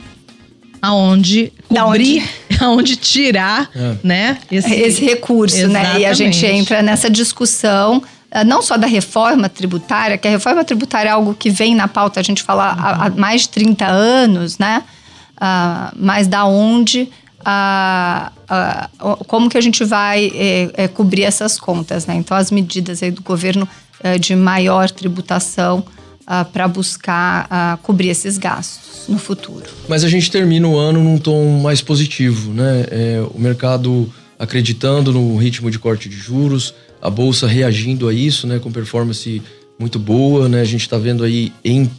aonde 0.79 1.51
cobrir, 1.67 1.81
onde? 1.81 2.23
aonde 2.61 2.95
tirar, 2.97 3.67
é. 3.75 3.95
né? 4.03 4.37
Esse, 4.51 4.75
esse 4.75 5.03
recurso, 5.03 5.57
Exatamente. 5.57 5.93
né? 5.93 5.99
E 6.01 6.05
a 6.05 6.13
gente 6.13 6.45
entra 6.45 6.83
nessa 6.83 7.09
discussão 7.09 8.03
ah, 8.29 8.43
não 8.43 8.61
só 8.61 8.77
da 8.77 8.85
reforma 8.85 9.49
tributária, 9.49 10.19
que 10.19 10.27
a 10.27 10.31
reforma 10.31 10.63
tributária 10.63 11.09
é 11.09 11.11
algo 11.11 11.33
que 11.33 11.49
vem 11.49 11.73
na 11.73 11.87
pauta, 11.87 12.19
a 12.19 12.23
gente 12.23 12.43
fala 12.43 12.73
uhum. 12.73 12.79
há, 12.79 13.05
há, 13.07 13.09
mais 13.09 13.41
de 13.41 13.49
30 13.49 13.87
anos, 13.87 14.59
né? 14.59 14.83
Uh, 15.35 15.91
mas 15.97 16.27
da 16.27 16.45
onde 16.45 17.09
a, 17.45 18.31
a, 18.49 18.89
como 19.27 19.49
que 19.49 19.57
a 19.57 19.61
gente 19.61 19.83
vai 19.83 20.31
é, 20.33 20.71
é, 20.73 20.87
cobrir 20.87 21.23
essas 21.23 21.59
contas, 21.59 22.07
né? 22.07 22.15
Então, 22.15 22.35
as 22.35 22.49
medidas 22.49 23.03
aí 23.03 23.11
do 23.11 23.21
governo 23.21 23.67
é, 24.01 24.17
de 24.17 24.35
maior 24.35 24.89
tributação 24.89 25.85
uh, 26.25 26.45
para 26.51 26.67
buscar 26.67 27.45
uh, 27.45 27.77
cobrir 27.83 28.09
esses 28.09 28.37
gastos 28.37 29.05
no 29.07 29.17
futuro. 29.17 29.65
Mas 29.87 30.03
a 30.03 30.09
gente 30.09 30.29
termina 30.31 30.67
o 30.67 30.77
ano 30.77 31.03
num 31.03 31.17
tom 31.17 31.59
mais 31.59 31.81
positivo, 31.81 32.51
né? 32.51 32.85
É, 32.89 33.25
o 33.33 33.39
mercado 33.39 34.11
acreditando 34.37 35.13
no 35.13 35.37
ritmo 35.37 35.69
de 35.69 35.79
corte 35.79 36.09
de 36.09 36.17
juros, 36.17 36.73
a 37.01 37.09
bolsa 37.09 37.47
reagindo 37.47 38.07
a 38.07 38.13
isso, 38.13 38.47
né? 38.47 38.59
Com 38.59 38.71
performance 38.71 39.41
muito 39.79 39.99
boa, 39.99 40.49
né? 40.49 40.61
A 40.61 40.65
gente 40.65 40.81
está 40.81 40.97
vendo 40.97 41.23
aí 41.23 41.53
em 41.63 41.89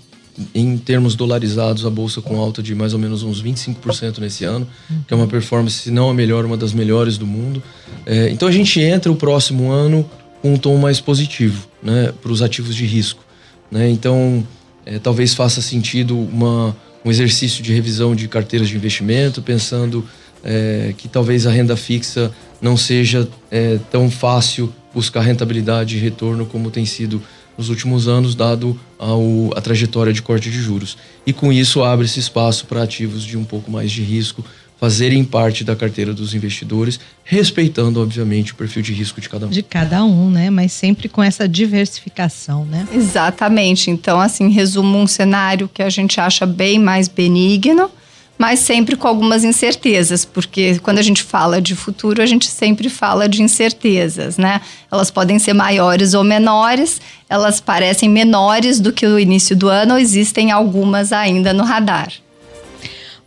em 0.55 0.77
termos 0.77 1.15
dolarizados, 1.15 1.87
a 1.87 1.91
bolsa 1.91 2.21
com 2.21 2.39
alta 2.39 2.63
de 2.63 2.75
mais 2.75 2.93
ou 2.93 2.99
menos 2.99 3.23
uns 3.23 3.43
25% 3.43 4.19
nesse 4.19 4.45
ano, 4.45 4.67
que 5.07 5.13
é 5.13 5.17
uma 5.17 5.27
performance, 5.27 5.77
se 5.77 5.91
não 5.91 6.11
a 6.11 6.15
melhor, 6.15 6.45
uma 6.45 6.57
das 6.57 6.73
melhores 6.73 7.17
do 7.17 7.27
mundo. 7.27 7.63
É, 8.05 8.29
então 8.31 8.47
a 8.47 8.53
gente 8.53 8.81
entra 8.81 9.11
o 9.11 9.17
próximo 9.17 9.71
ano 9.71 10.09
com 10.43 10.55
um 10.55 10.57
tom 10.57 10.77
mais 10.77 11.01
positivo 11.01 11.67
né, 11.83 12.13
para 12.21 12.31
os 12.31 12.43
ativos 12.43 12.75
de 12.75 12.85
risco. 12.85 13.25
Né? 13.71 13.91
Então, 13.91 14.47
é, 14.85 14.99
talvez 14.99 15.35
faça 15.35 15.61
sentido 15.63 16.19
uma, 16.19 16.77
um 17.05 17.11
exercício 17.11 17.63
de 17.63 17.73
revisão 17.73 18.15
de 18.15 18.29
carteiras 18.29 18.69
de 18.69 18.77
investimento, 18.77 19.41
pensando 19.43 20.07
é, 20.45 20.95
que 20.97 21.09
talvez 21.09 21.47
a 21.47 21.51
renda 21.51 21.77
fixa 21.77 22.31
não 22.61 22.77
seja 22.77 23.29
é, 23.51 23.79
tão 23.91 24.11
fácil 24.11 24.73
buscar 24.95 25.21
rentabilidade 25.21 25.97
e 25.97 26.01
retorno 26.01 26.47
como 26.47 26.71
tem 26.71 26.87
sido 26.87 27.21
nos 27.57 27.69
últimos 27.69 28.09
anos, 28.09 28.35
dado 28.35 28.79
ao, 28.99 29.57
a 29.57 29.61
trajetória 29.61 30.13
de 30.13 30.23
corte 30.23 30.51
de 30.51 30.61
juros. 30.61 30.97
E 31.27 31.33
com 31.33 31.53
isso 31.53 31.83
abre-se 31.83 32.21
espaço 32.21 32.67
para 32.67 32.83
ativos 32.83 33.25
de 33.25 33.37
um 33.37 33.45
pouco 33.45 33.71
mais 33.71 33.91
de 33.91 34.03
risco 34.03 34.45
fazerem 34.79 35.25
parte 35.25 35.65
da 35.65 35.75
carteira 35.75 36.13
dos 36.13 36.35
investidores, 36.35 37.01
respeitando, 37.25 38.01
obviamente, 38.01 38.53
o 38.53 38.57
perfil 38.57 38.83
de 38.83 38.93
risco 38.93 39.21
de 39.21 39.29
cada 39.29 39.47
um. 39.47 39.51
De 39.51 39.63
cada 39.63 40.05
um, 40.05 40.31
né? 40.31 40.51
Mas 40.51 40.73
sempre 40.73 41.09
com 41.09 41.23
essa 41.23 41.49
diversificação, 41.49 42.65
né? 42.67 42.87
Exatamente. 42.93 43.91
Então, 43.91 44.21
assim, 44.21 44.51
resumo 44.51 44.99
um 44.99 45.07
cenário 45.07 45.69
que 45.73 45.83
a 45.83 45.89
gente 45.89 46.21
acha 46.21 46.45
bem 46.45 46.79
mais 46.79 47.09
benigno 47.09 47.91
mas 48.39 48.61
sempre 48.61 48.97
com 48.97 49.09
algumas 49.09 49.45
incertezas, 49.45 50.25
porque 50.25 50.79
quando 50.81 50.99
a 50.99 51.03
gente 51.03 51.23
fala 51.23 51.61
de 51.61 51.75
futuro, 51.75 52.23
a 52.23 52.27
gente 52.27 52.47
sempre 52.47 52.89
fala 52.89 53.29
de 53.29 53.43
incertezas, 53.43 54.37
né? 54.37 54.61
Elas 54.91 55.11
podem 55.11 55.39
ser 55.39 55.55
maiores 55.55 56.15
ou 56.15 56.23
menores, 56.23 57.01
elas 57.29 57.61
parecem 57.61 58.09
menores 58.09 58.79
do 58.79 58.93
que 58.93 59.07
o 59.07 59.19
início 59.19 59.57
do 59.57 59.69
ano, 59.69 59.99
existem 59.99 60.51
algumas 60.51 61.13
ainda 61.13 61.53
no 61.53 61.65
radar. 61.65 62.13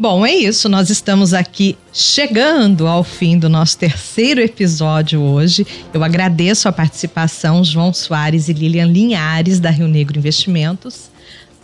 Bom, 0.01 0.25
é 0.25 0.33
isso. 0.33 0.69
Nós 0.69 0.89
estamos 0.89 1.33
aqui 1.33 1.77
chegando 1.91 2.87
ao 2.87 3.03
fim 3.03 3.37
do 3.37 3.49
nosso 3.49 3.77
terceiro 3.77 4.39
episódio 4.39 5.19
hoje. 5.19 5.67
Eu 5.93 6.05
agradeço 6.05 6.69
a 6.69 6.71
participação 6.71 7.65
João 7.65 7.93
Soares 7.93 8.47
e 8.47 8.53
Lilian 8.53 8.85
Linhares 8.85 9.59
da 9.59 9.69
Rio 9.69 9.89
Negro 9.89 10.17
Investimentos 10.17 11.09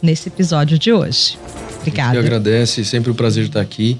nesse 0.01 0.29
episódio 0.29 0.77
de 0.77 0.91
hoje. 0.91 1.37
Obrigada. 1.79 2.15
Eu 2.15 2.21
agradece, 2.21 2.83
sempre 2.83 3.11
um 3.11 3.15
prazer 3.15 3.45
estar 3.45 3.61
aqui 3.61 3.97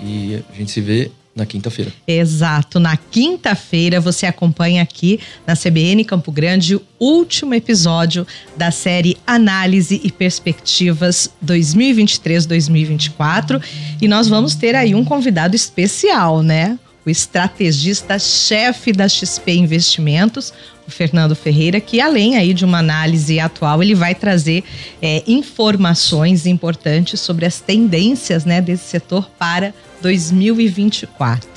e 0.00 0.42
a 0.52 0.56
gente 0.56 0.70
se 0.70 0.80
vê 0.80 1.10
na 1.38 1.46
quinta-feira. 1.46 1.90
Exato, 2.06 2.78
na 2.80 2.96
quinta-feira 2.96 4.00
você 4.00 4.24
acompanha 4.26 4.82
aqui 4.82 5.20
na 5.46 5.54
CBN 5.54 6.04
Campo 6.04 6.32
Grande 6.32 6.74
o 6.74 6.82
último 6.98 7.54
episódio 7.54 8.26
da 8.56 8.72
série 8.72 9.16
Análise 9.24 10.00
e 10.02 10.10
Perspectivas 10.10 11.30
2023-2024 11.44 13.62
e 14.02 14.08
nós 14.08 14.26
vamos 14.28 14.56
ter 14.56 14.74
aí 14.74 14.96
um 14.96 15.04
convidado 15.04 15.54
especial, 15.54 16.42
né? 16.42 16.76
O 17.06 17.10
estrategista-chefe 17.10 18.92
da 18.92 19.08
XP 19.08 19.52
Investimentos, 19.52 20.52
Fernando 20.88 21.34
Ferreira, 21.34 21.80
que 21.80 22.00
além 22.00 22.36
aí 22.36 22.52
de 22.52 22.64
uma 22.64 22.78
análise 22.78 23.38
atual, 23.38 23.82
ele 23.82 23.94
vai 23.94 24.14
trazer 24.14 24.64
é, 25.00 25.22
informações 25.26 26.46
importantes 26.46 27.20
sobre 27.20 27.46
as 27.46 27.60
tendências 27.60 28.44
né, 28.44 28.60
desse 28.60 28.84
setor 28.84 29.30
para 29.38 29.74
2024. 30.00 31.48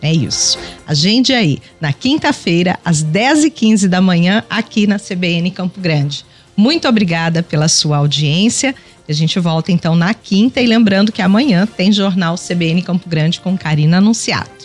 É 0.00 0.12
isso. 0.12 0.58
Agende 0.86 1.32
aí, 1.32 1.58
na 1.80 1.92
quinta-feira, 1.92 2.78
às 2.84 3.04
10h15 3.04 3.88
da 3.88 4.00
manhã, 4.00 4.44
aqui 4.48 4.86
na 4.86 4.98
CBN 4.98 5.50
Campo 5.50 5.80
Grande. 5.80 6.24
Muito 6.56 6.88
obrigada 6.88 7.42
pela 7.42 7.68
sua 7.68 7.98
audiência. 7.98 8.74
A 9.08 9.12
gente 9.12 9.40
volta 9.40 9.72
então 9.72 9.94
na 9.94 10.12
quinta 10.12 10.60
e 10.60 10.66
lembrando 10.66 11.10
que 11.10 11.22
amanhã 11.22 11.66
tem 11.66 11.90
Jornal 11.90 12.36
CBN 12.36 12.82
Campo 12.82 13.08
Grande 13.08 13.40
com 13.40 13.56
Karina 13.56 13.98
Anunciado. 13.98 14.57